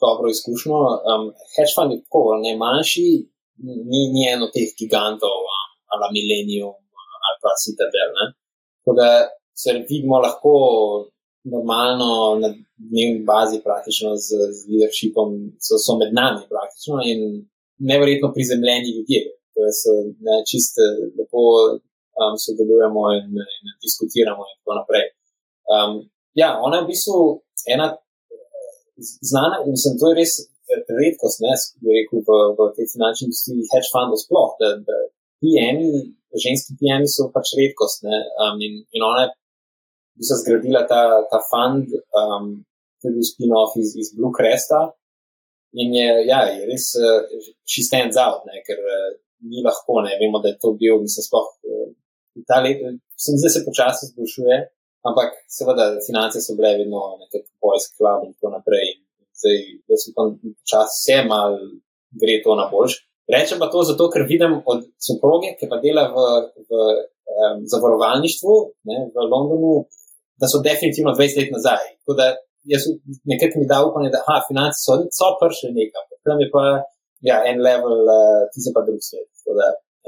[0.00, 0.78] dobro izkušnjo.
[1.10, 1.24] Um,
[1.56, 3.08] hedge fund je tako, ne manjši,
[3.90, 5.34] ni, ni eno teh gigantov,
[6.04, 6.76] ali Millennium,
[7.26, 8.10] ali pa Citadel.
[8.78, 9.08] Tako da
[9.62, 10.52] se vidimo lahko
[11.54, 12.10] normalno
[12.42, 12.48] na
[12.90, 15.28] dnevni bazi, praktično z, z leadershipom,
[15.66, 17.20] so, so med nami praktično in
[17.90, 19.20] nevrjetno prizemljeni ljudje.
[19.52, 19.92] To je so,
[20.26, 20.82] ne, čiste
[21.18, 21.42] lepo
[22.20, 25.06] um, sodelujemo in, in diskutiramo in tako naprej.
[25.74, 25.92] Um,
[26.42, 27.16] ja, ona je v bistvu
[27.74, 27.86] ena
[29.30, 30.32] znana in mislim, to je res
[31.00, 34.96] redkost, ne, bi rekel, v, v tej finančni industriji, hedge fundov sploh, da, da
[35.42, 36.04] PM-i,
[36.44, 41.02] ženski PM-i so pač redkost, ne, um, in, in ona je v bistvu zgradila ta,
[41.30, 42.50] ta fund, um,
[43.02, 44.88] tudi spin-off iz, iz Blue Cresta,
[45.78, 47.22] in je, ja, je res, uh,
[47.68, 49.08] she stands out, ne, ker uh,
[49.48, 51.88] ni lahko, ne, vemo, da je to bil, mislim, sploh uh,
[52.46, 52.82] ta let,
[53.16, 54.56] se mi zdi, da se počasi izboljšuje,
[55.08, 58.88] ampak seveda finance so bile vedno nekaj boys club in tako naprej.
[59.38, 59.58] Zdaj,
[59.90, 61.58] jaz upam, počasi vse mal
[62.20, 62.98] gre to na boljš.
[63.28, 66.26] Rečem pa to zato, ker vidim od soproge, ki pa dela v,
[66.68, 68.54] v um, zavarovalništvu
[68.88, 69.72] ne, v Londonu,
[70.40, 71.84] da so definitivno 20 let nazaj.
[72.00, 72.26] Tako da
[72.72, 72.86] jaz
[73.30, 76.64] nekaj mi da upanje, da aha, finance so, so prišli nekam, tam je pa
[77.28, 79.28] ja, en level, uh, ti se pa drug svet.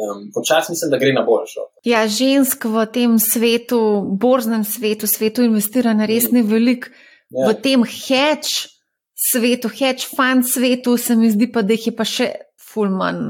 [0.01, 1.61] Um, Počasno mislim, da gre na boljšo.
[1.85, 3.81] Ja, žensk v tem svetu,
[4.21, 6.89] borznem svetu, svetu investiranja, res ne veliko.
[7.31, 7.51] Ja.
[7.51, 8.71] V tem hedge
[9.15, 12.31] svetu, hedge fund svetu, se mi zdi pa, da jih je pa še
[12.73, 13.27] fulman.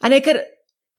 [0.00, 0.42] Ker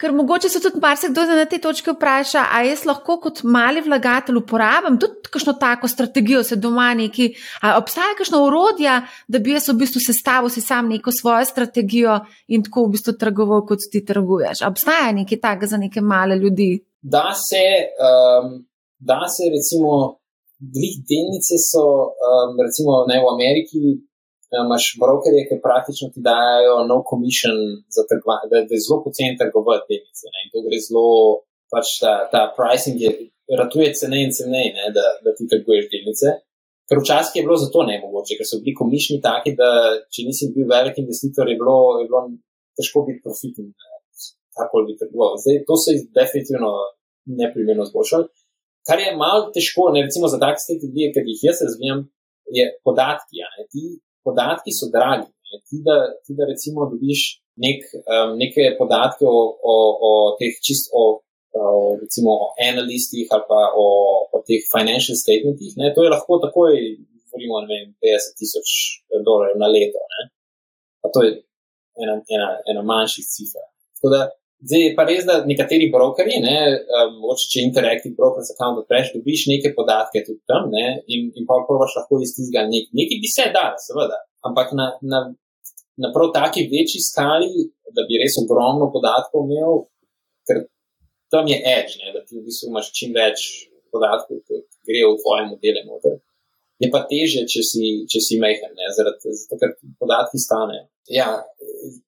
[0.04, 4.40] Ker mogoče se tudi marsikdo na te točke vpraša, ali jaz lahko kot mali vlagatelj
[4.42, 7.30] uporabim tudi kakšno tako strategijo, se doma neki,
[7.62, 12.18] ali obstaja kakšno urodje, da bi jaz v bistvu sestavil si sam neko svojo strategijo
[12.48, 14.66] in tako v bistvu trgoval, kot ti trguješ.
[14.68, 16.72] Obstaja nekaj takega za neke male ljudi?
[17.02, 17.64] Da se,
[18.08, 18.58] um,
[19.00, 20.18] da se recimo,
[20.60, 23.80] delnice so, um, recimo ne v Ameriki,
[24.66, 27.58] imaš brokerje, ki praktično ti dajo no commission
[27.96, 30.26] za trgovanje, da, da je zelo poceni trgovati delnice.
[30.44, 31.06] In to gre zelo,
[31.74, 33.12] pač ta, ta pricing je,
[33.62, 34.86] ratuje cene in cene, ne?
[34.98, 36.28] da, da ti trguješ delnice.
[36.90, 39.70] Ker včasih je bilo zato ne mogoče, ker so bili komišni taki, da
[40.14, 42.22] če nisi bil velik investitor, je bilo, je bilo
[42.78, 43.72] težko biti profiten,
[44.58, 45.38] kako bi trgoval.
[45.44, 46.72] Zdaj, to se je definitivno
[47.42, 48.28] neprimerno zboljšalo.
[48.88, 52.04] Kar je malo težko, ne recimo za take strategije, ki jih jaz razvijam,
[52.58, 53.46] je podatki.
[53.72, 53.84] Ti
[54.26, 55.30] podatki so dragi.
[55.68, 57.22] Ti da, ti, da recimo dobiš
[57.64, 59.42] nek, um, neke podatke o,
[59.74, 59.76] o,
[60.08, 61.04] o teh čist o,
[61.54, 61.64] o,
[62.02, 63.88] recimo o analistih ali pa o,
[64.34, 65.94] o teh financial statementih, ne?
[65.94, 66.74] to je lahko takoj,
[67.30, 68.70] govorimo, ne vem, 50 tisoč
[69.26, 70.02] dolarjev na leto.
[70.14, 70.22] Ne?
[71.02, 71.32] Pa to je
[72.02, 73.66] ena, ena, ena manjših cifra.
[73.98, 74.22] Tako da
[74.64, 76.58] Zdaj je pa res, da nekateri brokeri, ne,
[77.00, 81.58] um, če Interactive Brokers account odpreš, dobiš neke podatke tudi tam ne, in, in pa
[81.68, 84.22] probaš lahko iz tistega nek, nekaj bi se dal, seveda.
[84.48, 85.20] Ampak na, na,
[86.00, 89.84] na prav taki večji skali, da bi res ogromno podatkov imel,
[90.48, 90.64] ker
[91.34, 93.48] tam je edge, ne, da ti v bistvu imaš čim več
[93.92, 95.84] podatkov, ki grejo v tvoje modele.
[95.90, 96.22] Noter.
[96.82, 100.88] Je pa teže, če si, če si mehen, zaradi tega, ker podatki stanejo.
[101.14, 101.28] Ja,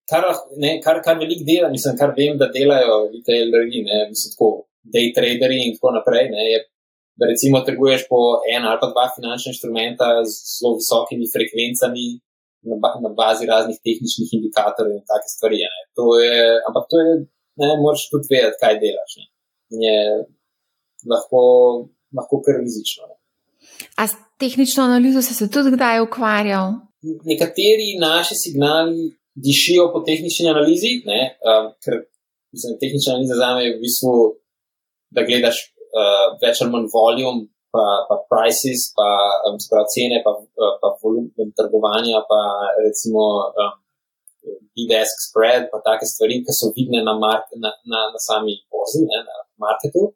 [0.09, 0.26] kar,
[0.57, 4.49] ne, kar, kar velik dela, mislim, kar vem, da delajo retailerji, ne, mislim, tako
[4.95, 6.61] day traderi in tako naprej, ne, je,
[7.20, 8.20] da recimo trguješ po
[8.51, 12.07] en ali pa dva finančna inštrumenta z zelo visokimi frekvencami
[12.70, 15.61] na, ba, na bazi raznih tehničnih indikatorjev in take stvari.
[15.63, 15.82] Ne.
[15.97, 16.36] To je,
[16.68, 17.13] ampak to je,
[17.61, 19.18] ne, moraš tudi vedeti, kaj delaš.
[19.22, 19.28] Ne.
[19.86, 19.97] Je
[21.11, 21.41] lahko,
[22.18, 23.07] lahko kar rizično.
[23.11, 23.18] Ne.
[24.01, 24.07] A
[24.39, 26.73] tehnično analizo si se tudi kdaj ukvarjal?
[27.31, 31.93] Nekateri naši signali dišijo po tehnični analizi, ne, um, ker
[32.53, 34.13] mislim, tehnična analiza za me je v bistvu,
[35.15, 35.57] da gledaš
[35.99, 39.07] uh, več ali manj volume, pa, pa prices, pa
[39.47, 39.57] um,
[39.93, 42.41] cene, pa, uh, pa volumen trgovanja, pa
[42.86, 43.23] recimo
[43.63, 43.73] um,
[44.75, 49.03] bid-ask spread, pa take stvari, ki so vidne na, mark, na, na, na sami borzi,
[49.09, 50.11] ne, na marketu.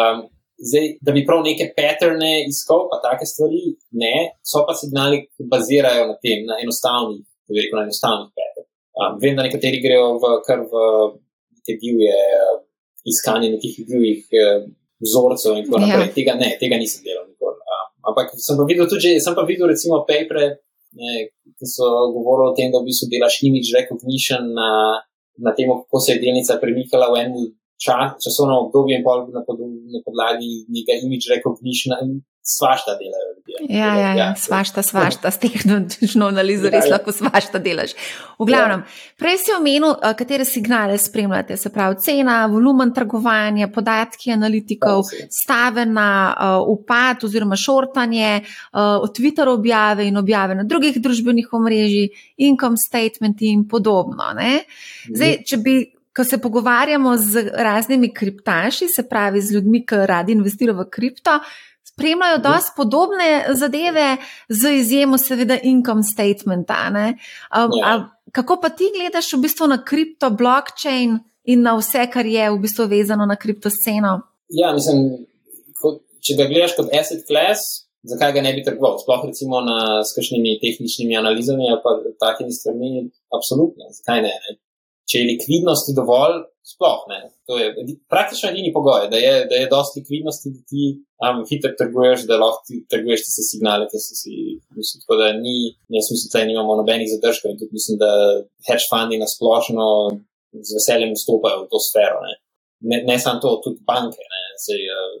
[0.00, 0.24] Um,
[0.62, 3.62] Zdaj, da bi prav neke patterne iskal, pa take stvari,
[3.98, 4.14] ne,
[4.46, 8.66] so pa signali, ki bazirajo na tem, na enostavnih veliko na enostavnih petih.
[8.92, 10.82] Um, vem, da nekateri grejo v kar v
[11.66, 12.58] te divje uh,
[13.08, 14.66] iskanje nekih divjih uh,
[15.02, 15.86] vzorcev in tako ja.
[15.88, 16.12] naprej.
[16.18, 17.58] Tega ne, tega nisem delal nikoli.
[17.76, 20.50] Um, ampak sem pa videl tudi, sem pa videl recimo papere,
[20.92, 24.70] ki so govorili o tem, da v bistvu delaš image recognition na,
[25.40, 27.50] na tem, kako se je delnica premikala v enem
[28.24, 29.04] časovnem obdobju in
[29.36, 29.58] na, pod,
[29.94, 33.78] na podlagi nekega image recognition svašta delajo ljudje.
[33.78, 34.34] Ja, ja, ja, ja.
[34.36, 37.94] svašta, svašta, s tehnično analizo res ja, lahko svašta delaš.
[38.38, 39.14] V glavnem, ja.
[39.18, 46.08] prej si omenil, katere signale spremljate, se pravi cena, volumen trgovanja, podatki analitikov, stave na
[46.34, 52.76] uh, upad oziroma šortanje, uh, od Twitter objave in objave na drugih družbenih omrežjih, income
[52.88, 54.32] statement in podobno.
[54.34, 54.64] Ne?
[55.14, 55.80] Zdaj, če bi.
[56.16, 61.38] Ko se pogovarjamo z raznimi kriptaši, se pravi z ljudmi, ki radi investirajo v kripto,
[61.92, 64.16] spremljajo dosti podobne zadeve,
[64.48, 66.74] z izjemo, seveda, income statementa.
[66.92, 68.10] Um, ja.
[68.32, 72.58] Kako pa ti gledaš v bistvu na kripto, blockchain in na vse, kar je v
[72.60, 74.20] bistvu vezano na kriptosceno?
[74.52, 75.26] Ja, mislim,
[75.80, 78.98] kot, če ga gledaš kot asset class, zakaj ga ne bi trgoval?
[79.02, 81.96] Sploh recimo na skršnimi tehničnimi analizami ali pa
[82.26, 84.32] takimi stvarmi, absolutno, zakaj ne?
[84.32, 84.58] ne?
[85.12, 87.20] Če je likvidnosti dovolj, sploh ne.
[87.50, 87.72] To je
[88.10, 90.84] praktično edini pogoj, da je, da je dosti likvidnosti, da ti
[91.26, 94.60] um, hitro trguješ, da lahko ti trguješ tiste signale, ki si jih.
[95.02, 95.56] Tako da ni,
[95.96, 98.12] jaz mislim, da nimamo nobenih zadržkov in tudi mislim, da
[98.68, 99.88] hedge fundi na splošno
[100.68, 102.22] z veseljem vstopajo v to sfero.
[102.24, 102.34] Ne,
[102.90, 104.22] ne, ne samo to, tudi banke.
[104.34, 105.20] Ne, sej, uh,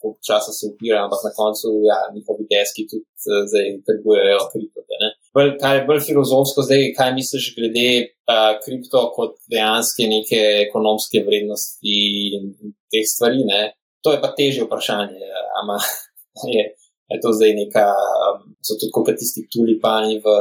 [0.00, 4.96] koliko časa se upirajo, ampak na koncu ja, njihovi deski tudi uh, zdaj trgujejo kriptote.
[5.36, 7.88] Bolj, kaj je bolj filozofsko zdaj, kaj misliš glede
[8.32, 11.96] uh, kripto kot dejanske neke ekonomske vrednosti
[12.38, 12.46] in
[12.92, 13.42] teh stvari?
[13.50, 13.60] Ne?
[14.04, 15.28] To je pa težje vprašanje.
[15.60, 15.76] Ama,
[16.54, 16.64] je,
[17.12, 17.84] je to zdaj neka,
[18.28, 20.38] um, so tudi kot tisti tulipani v,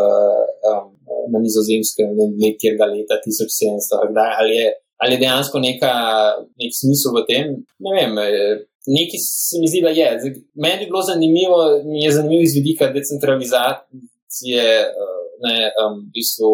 [0.72, 0.88] um,
[1.34, 4.00] na nizozemskem, ne vem, kjerga leta 1700,
[4.39, 4.72] ali je,
[5.04, 5.93] ali je dejansko neka,
[6.62, 7.52] nek smisel v tem?
[7.84, 8.16] Ne vem.
[8.86, 10.08] Nekaj se mi zdi, da je.
[10.62, 12.93] Meni je bilo zanimivo, mi je zanimivo iz vidika
[14.36, 16.52] decentralizacije, uh, ne, um, v bistvu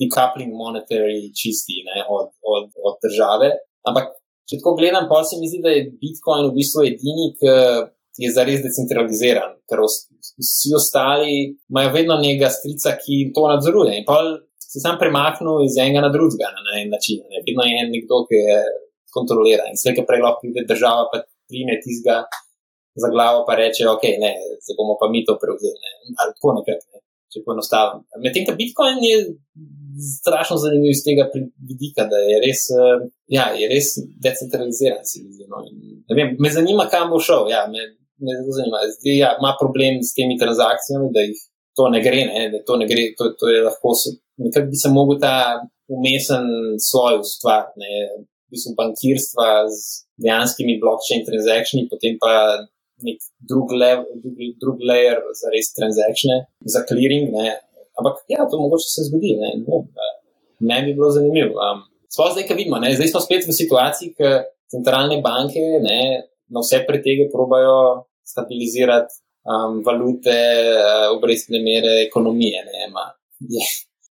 [0.00, 3.50] decoupling monetary čisti ne, od, od, od države.
[3.88, 4.14] Ampak,
[4.48, 8.30] če tako gledam, pa se mi zdi, da je Bitcoin v bistvu edini, ki je
[8.34, 13.98] zares decentraliziran, ker vsi ostali imajo vedno nekega strica, ki to nadzoruje.
[14.00, 14.20] In pa
[14.60, 17.22] se sam premaknil iz enega na drugega na en način.
[17.30, 17.42] Ne.
[17.46, 18.60] Vedno je nekdo, ki je
[19.14, 19.70] kontroliran.
[19.70, 22.22] In vse, kar prej lahko pride država, pa prime tizga
[23.02, 25.78] za glavo, pa reče, ok, ne, zdaj bomo pa mi to prevzeli.
[25.84, 25.92] Ne.
[26.20, 26.78] Ali tako nekaj.
[26.90, 27.00] Ne.
[27.30, 28.02] Če poenostavim.
[28.24, 29.18] Medtem, ko Bitcoin je
[30.20, 31.26] strašno zanimiv iz tega
[31.68, 33.92] vidika, da je res, uh, ja, je res
[34.24, 35.04] decentraliziran.
[35.50, 35.62] No.
[36.16, 37.50] Vem, me zanima, kam bo šel.
[37.52, 37.84] Ja, me,
[38.24, 38.82] me zanima.
[38.96, 41.44] Zdaj, ja, ima problem s temi transakcijami, da jih
[41.78, 43.10] to ne gre, ne, da to ne gre.
[43.18, 43.94] To, to je lahko,
[44.42, 45.36] nekako bi se mogel ta
[45.90, 46.50] umesen
[46.90, 47.94] sloj ustvariti.
[48.50, 52.32] V bistvu bankirstva z dejanskimi blockchain transakcijami, potem pa
[53.06, 53.18] nek
[53.50, 56.38] drug, lev, drug, drug layer za res transakcije,
[56.74, 57.30] za clearing.
[57.34, 57.56] Ne.
[58.00, 59.34] Ampak ja, to mogoče se zgodi.
[59.40, 59.84] Ne, no,
[60.60, 61.56] ne bi bilo zanimivo.
[61.58, 64.30] Um, Sploh zdaj, ki vidimo, ne, zdaj smo spet v situaciji, ki
[64.72, 66.00] centralne banke ne,
[66.50, 67.76] na vse pretege probajo
[68.26, 70.34] stabilizirati um, valute,
[70.80, 72.64] uh, obrestne mere, ekonomije.
[72.66, 73.06] Ne, ma,
[73.54, 73.62] je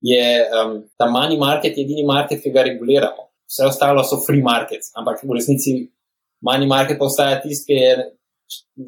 [0.02, 3.28] je um, ta money market edini market, ki ga reguliramo.
[3.48, 5.74] Vse ostalo so free markets, ampak v resnici
[6.44, 7.92] money market pa ostaja tisti, ki je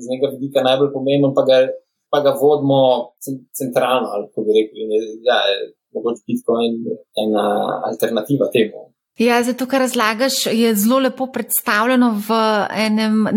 [0.02, 1.58] z njega vidika najbolj pomemben, pa ga
[2.12, 2.82] pa ga vodimo
[3.60, 4.80] centralno, ali kako bi rekli.
[5.30, 5.40] Ja,
[5.94, 7.46] mogoče Bitcoin je ena
[7.90, 8.80] alternativa temu.
[9.18, 12.36] Ja, zato, kar razlagaš, je zelo lepo predstavljeno v
[12.86, 13.28] enem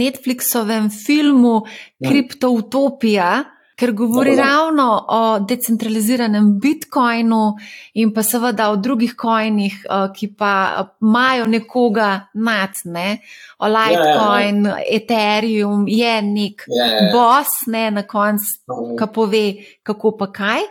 [0.00, 1.60] Netflixovem filmu
[2.08, 3.44] Kriptoutopija.
[3.74, 4.44] Ker govori Dobro.
[4.44, 7.56] ravno o decentraliziranem bitcoinu
[7.94, 13.18] in pa seveda o drugih coinih, eh, ki pa imajo nekoga nad, ne?
[13.58, 14.84] o Litecoin, ja, ja, ja.
[14.90, 17.12] Ethereum, je nek ja, ja, ja.
[17.12, 18.96] boss, ne na koncu, mhm.
[18.98, 19.46] ki pove,
[19.82, 20.68] kako pa kaj.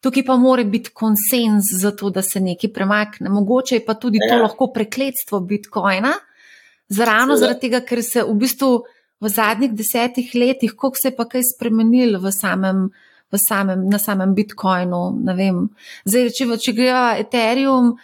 [0.00, 3.30] Tukaj pa mora biti konsens za to, da se nekaj premakne.
[3.32, 4.28] Mogoče je pa tudi ja.
[4.28, 6.12] to lahko prekletstvo bitcoina,
[6.88, 8.70] zaradi tega, ker se v bistvu
[9.20, 12.90] v zadnjih desetih letih, koliko se je pa kaj spremenil v samem,
[13.32, 15.02] v samem, na samem Bitcoinu.
[16.04, 16.94] Zdaj, če, če gre
[17.24, 17.96] Ethereum,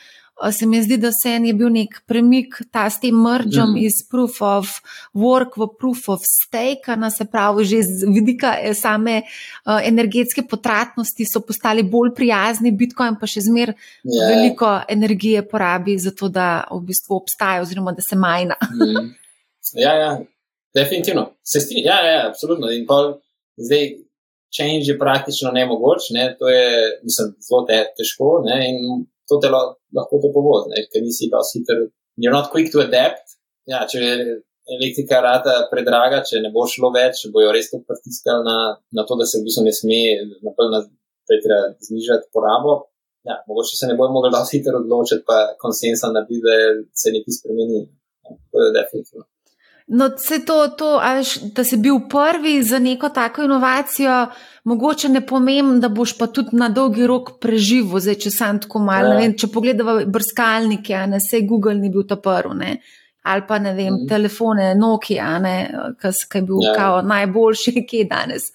[0.51, 3.83] se mi zdi, da se je bil nek premik ta s tem mržom mm.
[3.85, 4.71] iz proof of
[5.15, 10.43] work v proof of stake, na se pravi, že z vidika eh, same uh, energetske
[10.43, 14.19] potratnosti so postali bolj prijazni, Bitcoin pa še zmer yeah.
[14.19, 14.29] Ja.
[14.33, 18.59] veliko energije porabi za to, da v bistvu obstaja oziroma da se majna.
[18.73, 19.11] mm.
[19.79, 20.11] Ja, ja,
[20.75, 22.71] Definitivno, se strinjam, ja, ja, absolutno.
[22.73, 22.99] In pa
[23.67, 23.85] zdaj,
[24.57, 26.37] change je praktično nemogoč, ne?
[26.39, 26.69] to je,
[27.07, 28.59] mislim, zelo te, težko ne?
[28.71, 28.79] in
[29.29, 31.89] to te lahko te povozi, ker nisi pa hiter.
[32.21, 33.37] You're not quick to adapt.
[33.69, 34.17] Ja, če je
[34.77, 38.57] elektrika rata predraga, če ne bo šlo več, bojo res to pritiskali na,
[38.99, 40.01] na to, da se v bistvu ne sme
[40.45, 40.83] napolno
[41.89, 42.83] znižati porabo.
[43.29, 46.57] Ja, mogoče se ne bojo mogli dosti hitro odločiti, pa konsensa narediti, da
[47.03, 47.85] se nekaj spremeni.
[48.27, 49.25] Ja, to je definitivno.
[49.87, 54.27] No, vse to, to veš, da si bil prvi za neko tako inovacijo,
[54.65, 58.85] mogoče ne pomeni, da boš pa tudi na dolgi rok preživel, zdaj, če sem tako
[58.87, 59.19] malo.
[59.19, 59.33] Ja.
[59.37, 62.77] Če pogledamo brskalnike, ne vse Google ni bil ta prvi, ne?
[63.23, 64.07] ali pa ne vem, mm.
[64.09, 67.03] telefone Nokia, ki je bil ja.
[67.07, 68.49] najboljši, ki je danes.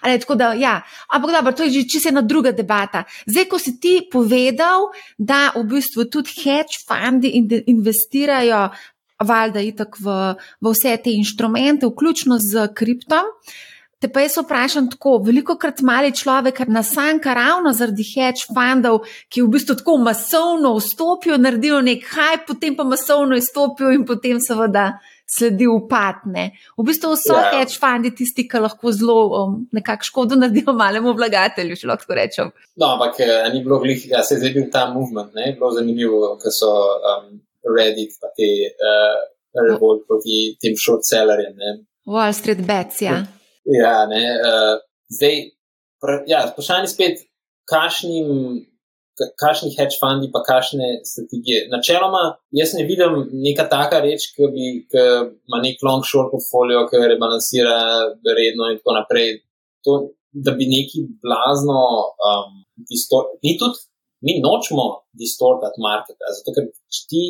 [0.00, 0.78] Ali, da, ja.
[1.12, 3.04] Ampak dobro, to je že čisto ena druga debata.
[3.26, 7.32] Zdaj, ko si ti povedal, da v bistvu tudi hedge fundi
[7.66, 8.68] investirajo
[9.22, 13.30] valjda itak v, v vse te inštrumente, vključno z kriptom.
[14.04, 19.40] Te pa jaz vprašam tako, veliko krat mali človek nasanka ravno zaradi hedge fundov, ki
[19.40, 24.90] v bistvu tako masovno vstopijo, naredijo nek haj, potem pa masovno izstopijo in potem seveda
[25.24, 26.50] sledi upadne.
[26.76, 27.48] V bistvu so yeah.
[27.48, 27.62] Ja.
[27.62, 32.52] hedge fundi tisti, ki lahko zelo um, nekako škodo naredijo malemu vlagatelju, če lahko rečem.
[32.76, 35.54] No, ampak eh, ni bilo glih, da ja, se je zdaj bil ta movement, ne,
[35.56, 39.16] bilo zanimivo, ker so um, Reddit, pa te uh,
[39.64, 41.56] revolt proti tem short sellerjem.
[42.10, 43.22] Wall Street Bets, ja.
[43.64, 44.22] Ja, ne.
[44.44, 44.76] Uh,
[45.16, 45.40] zdaj,
[46.28, 47.26] ja, vprašanje spet,
[47.70, 48.62] kašnim.
[49.14, 51.68] Kakšni hedge fundi, pa kakšne strategije.
[51.70, 53.12] Načeloma, jaz ne vidim
[53.44, 55.04] neka taka reč, ki, bi, ki
[55.46, 57.76] ima nek long short portfolio, ki rebalansira
[58.26, 59.36] redno in tako naprej.
[59.86, 59.94] To,
[60.34, 61.84] da bi neki blazno
[62.26, 62.58] um,
[62.90, 63.38] distortirali.
[63.46, 63.86] Mi tudi,
[64.26, 64.86] mi nočemo
[65.22, 66.66] distortirati marketa, zato ker
[67.06, 67.22] ti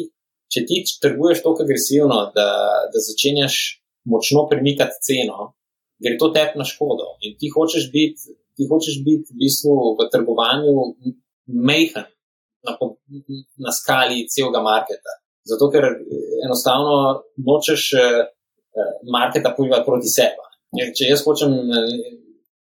[0.54, 2.48] če ti trguješ tako agresivno, da,
[2.92, 3.58] da začenjaš
[4.10, 5.52] močno premikati ceno,
[6.02, 7.16] gre to tebi na škodo.
[7.26, 10.74] In ti hočeš biti, ti hočeš biti v bistvu v trgovanju
[11.68, 12.06] mehen
[12.64, 12.76] na,
[13.64, 15.18] na skali celega marketa.
[15.44, 15.84] Zato, ker
[16.46, 18.20] enostavno nočeš eh,
[19.12, 20.40] marketa pojivati proti sebi.
[20.96, 21.90] Če jaz hočem eh,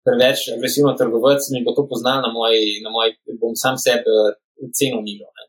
[0.08, 4.16] preveč agresivno trgovati, mi bo to poznal na moji, na moji bom sam sebe
[4.76, 5.49] ceno nižal.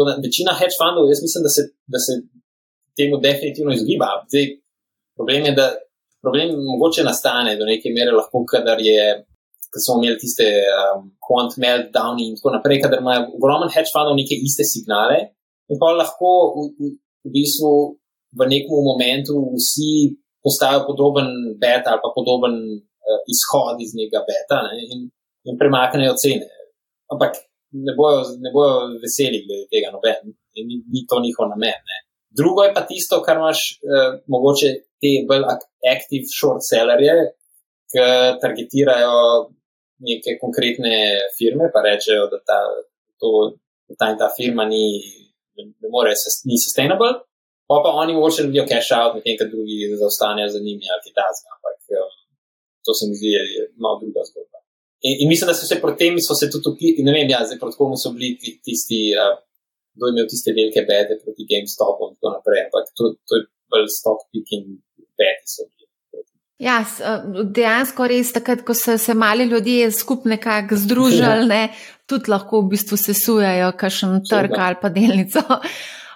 [0.00, 2.12] Tako da večina hedge fundov, jaz mislim, da se, da se
[2.98, 4.08] temu definitivno izogiba.
[4.30, 4.46] Zdaj,
[5.16, 5.66] problem je, da
[6.22, 9.26] problem mogoče nastane do neke mere lahko, kadar je.
[9.70, 14.16] Ker smo imeli tiste um, quant meltdown in tako naprej, kadar imajo ogromno hedge fundov
[14.18, 15.18] neke iste signale,
[15.70, 16.88] in pa lahko v, v,
[17.22, 17.70] v bistvu
[18.38, 19.92] v nekem momentu vsi
[20.42, 21.28] postavijo podoben
[21.62, 24.58] beta ali pa podoben uh, izhod iz njega beta.
[24.66, 24.82] Ne?
[24.90, 25.00] In
[25.44, 26.48] in premaknejo cene.
[27.10, 27.40] Ampak
[27.72, 31.78] ne bojo, ne bojo veseli glede tega, noben, in ni, ni to njihov namen.
[31.90, 31.98] Ne.
[32.38, 34.68] Drugo je pa tisto, kar imaš eh, mogoče
[35.02, 35.46] te bolj
[35.94, 37.14] aktiv short sellerje,
[37.90, 38.04] ki
[38.42, 39.16] targetirajo
[40.06, 40.94] neke konkretne
[41.36, 42.60] firme, pa rečejo, da ta,
[43.20, 43.30] to,
[43.98, 44.84] ta, ta firma ni,
[45.58, 46.14] ne, more,
[46.48, 47.12] ni sustainable.
[47.70, 51.14] Pa pa oni mogoče dobijo cash out, medtem ko drugi zaostanejo za njimi ali kaj
[51.18, 51.50] takega.
[51.54, 52.14] Ampak um,
[52.84, 54.58] to se mi zdi, da je malo druga zgodba.
[55.00, 57.40] In, in mislim, da so se proti tem, so se tudi ukvarjali, ne vem, ja,
[57.46, 58.34] zdaj proti komu so bili
[58.64, 59.36] tisti, uh,
[59.96, 62.64] kdo je imel tiste velike bede proti GameStopu in tako naprej.
[62.66, 64.66] Ampak to, to je bolj stock picking
[65.18, 65.80] bedi so bili.
[66.60, 66.82] Ja,
[67.56, 71.62] dejansko res takrat, ko so se mali ljudje skupaj nekako združili, ne,
[72.04, 75.40] tudi lahko v bistvu sesujajo kakšen trg ali pa delnico.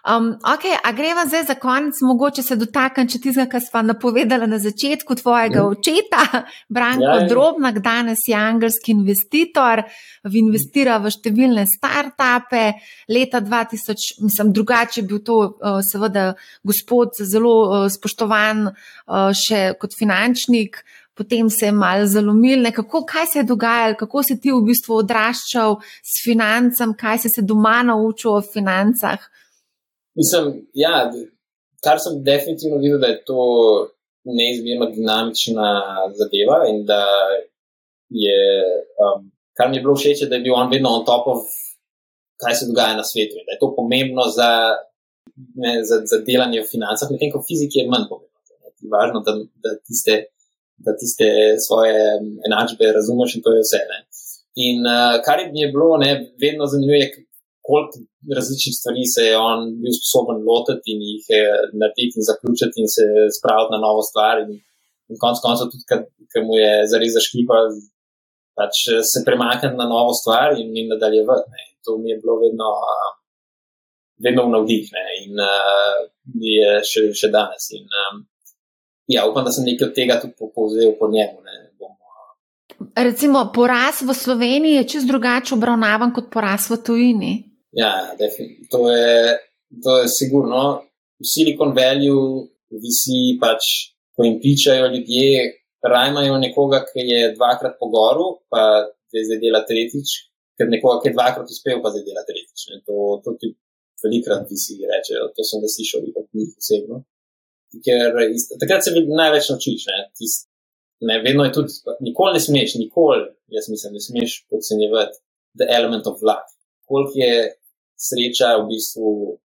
[0.04, 4.58] Um, ok, a greva zdaj za konec, mogoče se dotakniti tistega, kar smo napovedali na
[4.58, 5.66] začetku tvojega mm.
[5.66, 6.42] očeta,
[6.74, 7.28] Branko ja, ja.
[7.28, 9.80] Drobnak, danes je angelski investitor,
[10.28, 12.66] investira v številne startupe.
[13.08, 19.70] Leta 2000, mislim, drugače je bil to uh, seveda gospod zelo uh, spoštovan uh, še
[19.80, 20.82] kot finančnik.
[21.16, 25.00] Potem se je malo zalomil, nekako, kaj se je dogajalo, kako si ti v bistvu
[25.00, 29.30] odraščal s financami, kaj si se doma naučil o financah.
[30.14, 31.10] Mislim, ja,
[31.84, 33.40] kar sem definitivno videl, da je to
[34.24, 35.68] neizmerno dinamična
[36.20, 37.02] zadeva in da
[38.22, 38.40] je,
[39.02, 41.42] um, kar mi je bilo všeč, da je bil on vedno on top of,
[42.42, 44.50] kaj se dogaja na svetu in da je to pomembno za,
[45.62, 48.30] ne, za, za delanje v financah, medtem ko fiziki je manj pomembno.
[48.84, 49.32] Je važno, da,
[49.64, 50.14] da, tiste,
[50.84, 51.26] da tiste
[51.66, 51.94] svoje
[52.48, 53.80] enačbe razumeš in to je vse.
[53.90, 53.98] Ne.
[54.66, 56.10] In uh, kar je mi je bilo ne,
[56.42, 57.24] vedno zanimivo,
[57.66, 58.04] koliko
[58.38, 61.24] različnih stvari se je on bil sposoben lotiti in jih
[61.80, 63.04] narediti in zaključiti in se
[63.36, 64.34] spraviti na novo stvar.
[64.44, 64.50] In,
[65.10, 65.84] in konec koncev, tudi
[66.32, 67.56] ker mu je zares zaškipa,
[68.58, 68.74] pač
[69.12, 71.48] se premakniti na novo stvar in, in nadaljevati.
[71.54, 71.62] Ne.
[71.84, 72.68] To mi je bilo vedno,
[74.24, 75.06] vedno v navdih ne.
[75.24, 75.98] in uh,
[76.52, 77.68] je še, še danes.
[77.76, 78.24] In, um,
[79.14, 81.44] ja, upam, da sem nekaj od tega tudi povzel po njemu.
[81.44, 81.64] Ne.
[82.94, 87.32] Recimo, poraz v Sloveniji je čist drugače obravnavan kot poraz v tujini.
[87.74, 88.14] Ja,
[88.70, 89.38] to je,
[89.82, 90.84] to je sigurno.
[91.18, 92.10] V Silicon Valley
[92.70, 95.64] visi pač, ko jim pičajo ljudje,
[95.94, 100.14] rajmajo nekoga, ki je dvakrat po goru, pa zdaj dela tretjič,
[100.58, 102.66] ker nekoga, ki je dvakrat uspel, pa zdaj dela tretjič.
[102.70, 102.80] Ne.
[102.86, 103.52] To, to ti
[104.04, 107.02] velikrat visi rečejo, to sem ne slišal od njih osebno.
[107.84, 108.14] Ker
[108.62, 109.86] takrat se največ naučiš.
[109.90, 110.00] Ne.
[110.18, 110.48] Tist,
[111.02, 115.18] ne, vedno je tudi, nikoli ne smeš, nikoli, jaz mislim, ne smeš podcenjevati
[115.58, 116.46] the element of luck.
[116.88, 117.34] Koliko je
[117.96, 119.08] sreča je v bistvu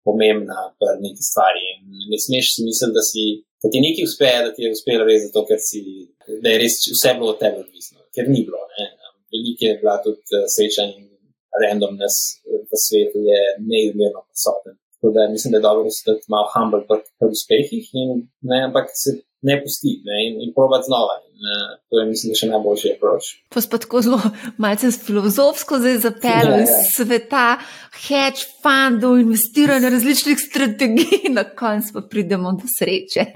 [0.06, 1.62] pomembna pri neki stvari.
[1.74, 3.24] In ne smeš si misliti, da, si,
[3.62, 5.82] da ti nekaj uspe, da ti je uspelo res zato, ker si,
[6.42, 8.62] da je res vse bilo od tebe odvisno, ker ni bilo.
[9.28, 11.08] Veliko je bila tudi uh, sreča in
[11.60, 14.74] randomness v svetu je neizmerno prisoten.
[14.94, 18.08] Tako da mislim, da je dobro, da si tudi malo humble pri uspehih in
[18.50, 19.10] ne, ampak se
[19.42, 21.14] ne pusti ne, in, in probati znova.
[21.26, 23.28] In, uh, to je, mislim, še najboljši approach.
[23.54, 24.18] To je tako zelo
[24.58, 26.82] malce filozofsko zdaj zapeljal ja, iz ja.
[26.96, 27.44] sveta
[28.08, 33.26] hedge fundov, investiranja različnih strategij, na koncu pa pridemo do sreče.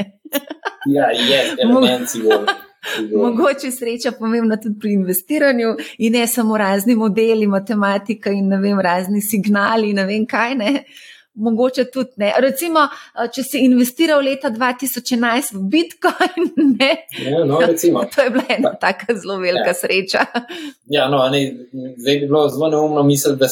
[0.96, 2.58] ja, je, element sigurno.
[3.14, 8.80] Mogoče sreča pomembna tudi pri investiranju in ne samo razni modeli, matematika in ne vem,
[8.82, 10.72] razni signali, ne vem kaj ne.
[10.72, 12.32] Uh, mogoče tudi ne.
[12.38, 16.48] Recimo, eh, če si investiral leta 2011 v Bitcoin,
[16.80, 16.90] ne.
[17.24, 18.04] Ja, no, recimo.
[18.14, 19.74] To je bila ena tako zelo velika ja.
[19.74, 20.26] sreča.
[20.92, 21.42] Ja, no, ne,
[21.96, 23.48] zdaj bi bilo zelo neumno misliti, da,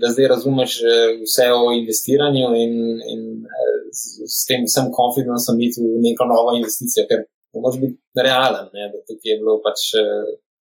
[0.00, 2.74] da zdaj razumeš eh, vse o investiranju in,
[3.14, 8.66] in eh, s, tem vsem konfidencem biti v neko novo investicijo, ker moraš biti realen,
[8.74, 9.90] ne, da tukaj je bilo pač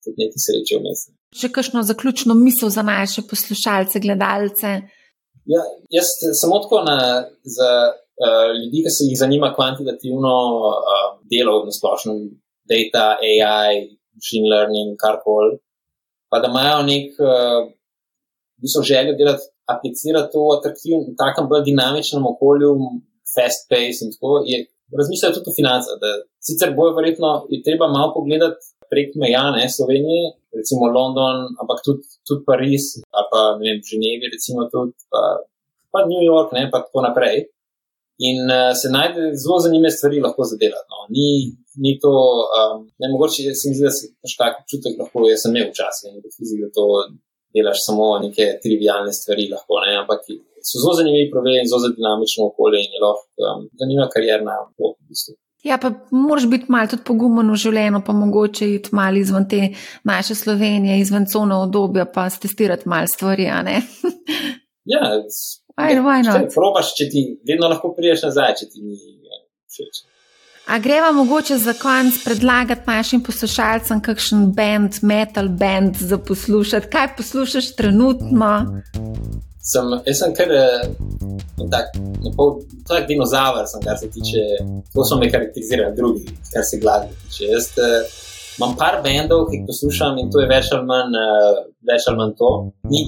[0.04, 1.14] tudi nekaj sreče v mestu.
[1.40, 4.82] Še kakšno zaključno misel za naše poslušalce, gledalce?
[5.46, 6.08] Ja, jaz
[6.42, 6.98] samo tako na,
[7.44, 7.70] za
[8.24, 10.36] uh, ljudi, ki se jih zanima kvantitativno
[10.70, 12.14] uh, delo na splošno,
[12.72, 15.58] data, AI, machine learning, karkoli,
[16.30, 22.72] pa da imajo nek, uh, željo delati, aplicirati to v atraktivnem, takem bolj dinamičnem okolju,
[23.34, 24.44] fast pace in tako.
[25.00, 25.94] Razmišljajo tudi o financah.
[26.46, 28.60] Sicer bojo verjetno, je treba malo pogledati
[28.92, 30.24] prek meja, ne Slovenije,
[30.60, 35.22] recimo London, ampak tudi, tudi Pariz, ali pa ne vem, Ženevi, recimo tudi, pa,
[35.92, 37.48] pa New York, ne pa tako naprej.
[38.22, 40.90] In uh, se najde zelo zanimive stvari lahko zadelati.
[40.94, 41.08] No.
[41.16, 41.30] Ni,
[41.84, 42.14] ni to,
[42.58, 45.72] um, ne mogoče se mi zdi, da se pač tak občutek lahko, jaz sem imel
[45.72, 46.86] včasih, in fizik, da to
[47.56, 50.28] delaš samo neke trivialne stvari lahko, ne, ampak
[50.62, 55.10] so zelo zanimivi problemi zelo dinamično okolje in je lahko um, zanimiva karjerna pot v
[55.10, 55.36] bistvu.
[55.64, 59.74] Ja, pa moraš biti malo tudi pogumen v življenju, pa mogoče iti malo izven te
[60.04, 63.46] naše Slovenije, izven cone obdobja, pa testirati malo stvari.
[63.46, 65.02] ja,
[65.76, 68.98] ajde, probaš, če ti vedno lahko priješ nazaj, če ti ni
[69.72, 70.02] všeč.
[70.72, 76.88] A greva mogoče za konec predlagati našim poslušalcem, kakšen bend, metal band za poslušati?
[76.88, 78.82] Kaj poslušaš trenutno?
[79.62, 80.88] Sem, jaz sem kar eh,
[81.72, 81.94] tak,
[82.36, 84.44] pol, tak dinozaver, sem, kar se tiče,
[84.94, 87.52] to so me karakterizirali drugi, kar se glasbe tiče.
[87.54, 88.20] Jaz uh,
[88.58, 92.20] imam par bendov, ki jih poslušam in to je več ali manj, uh, več ali
[92.20, 92.52] manj to.
[92.92, 93.02] Ni,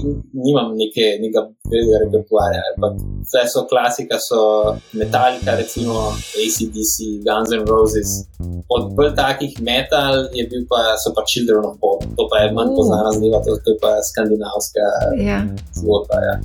[0.46, 2.62] nimam neke, nekega velikega repertoarja.
[3.24, 4.40] Vse so klasika, so
[5.00, 6.10] Metallica, recimo
[6.44, 8.14] ACDC, Guns N' Roses.
[8.74, 12.52] Od bolj takih metal je bil pa, so pa Children of Pop, to pa je
[12.56, 14.88] manj poznana zdaj, to, to je pa skandinavska
[15.20, 15.42] ja.
[15.80, 16.24] zgodba.
[16.28, 16.38] Ja.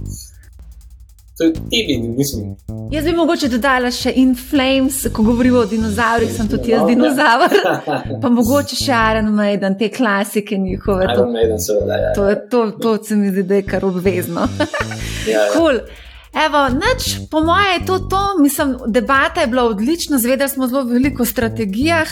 [1.70, 1.96] Tibi,
[2.92, 6.90] jaz bi mogoče dodala še In Flames, ko govorimo o dinozavrih, sem tudi jaz no,
[6.90, 7.56] dinozaver.
[8.22, 11.08] pa mogoče še Iron Maiden, te klasike njihove.
[11.08, 12.02] Iron Maiden, seveda.
[12.04, 14.50] Ja, to, to, to se mi zdi, da je kar obvezno.
[15.30, 15.48] ja, ja.
[15.56, 15.80] Cool.
[16.46, 18.24] Evo, nič, po mojem je to to.
[18.40, 22.08] Mislim, debata je bila odlična, zvedeli smo zelo veliko o strategijah.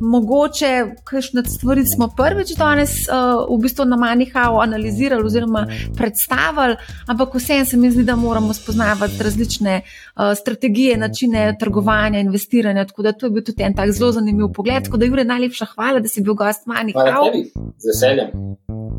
[0.00, 5.66] Mogoče, kakšne stvari smo prvič danes uh, v bistvu na Manihau analizirali oziroma
[5.96, 6.76] predstavili,
[7.06, 12.84] ampak vseeno se mi zdi, da moramo spoznavati različne uh, strategije, načine trgovanja, investiranja.
[12.84, 14.84] Tako da to je bil tudi en tak zelo zanimiv pogled.
[14.84, 17.00] Tako da, Jure, najlepša hvala, da si bil gost Manihau.
[17.02, 18.28] Hvala tebi, z veseljem.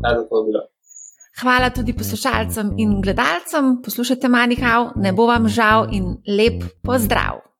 [0.02, 0.71] Da je bilo.
[1.40, 3.80] Hvala tudi poslušalcem in gledalcem.
[3.84, 7.51] Poslušajte Manihau, ne bo vam žal in lep pozdrav.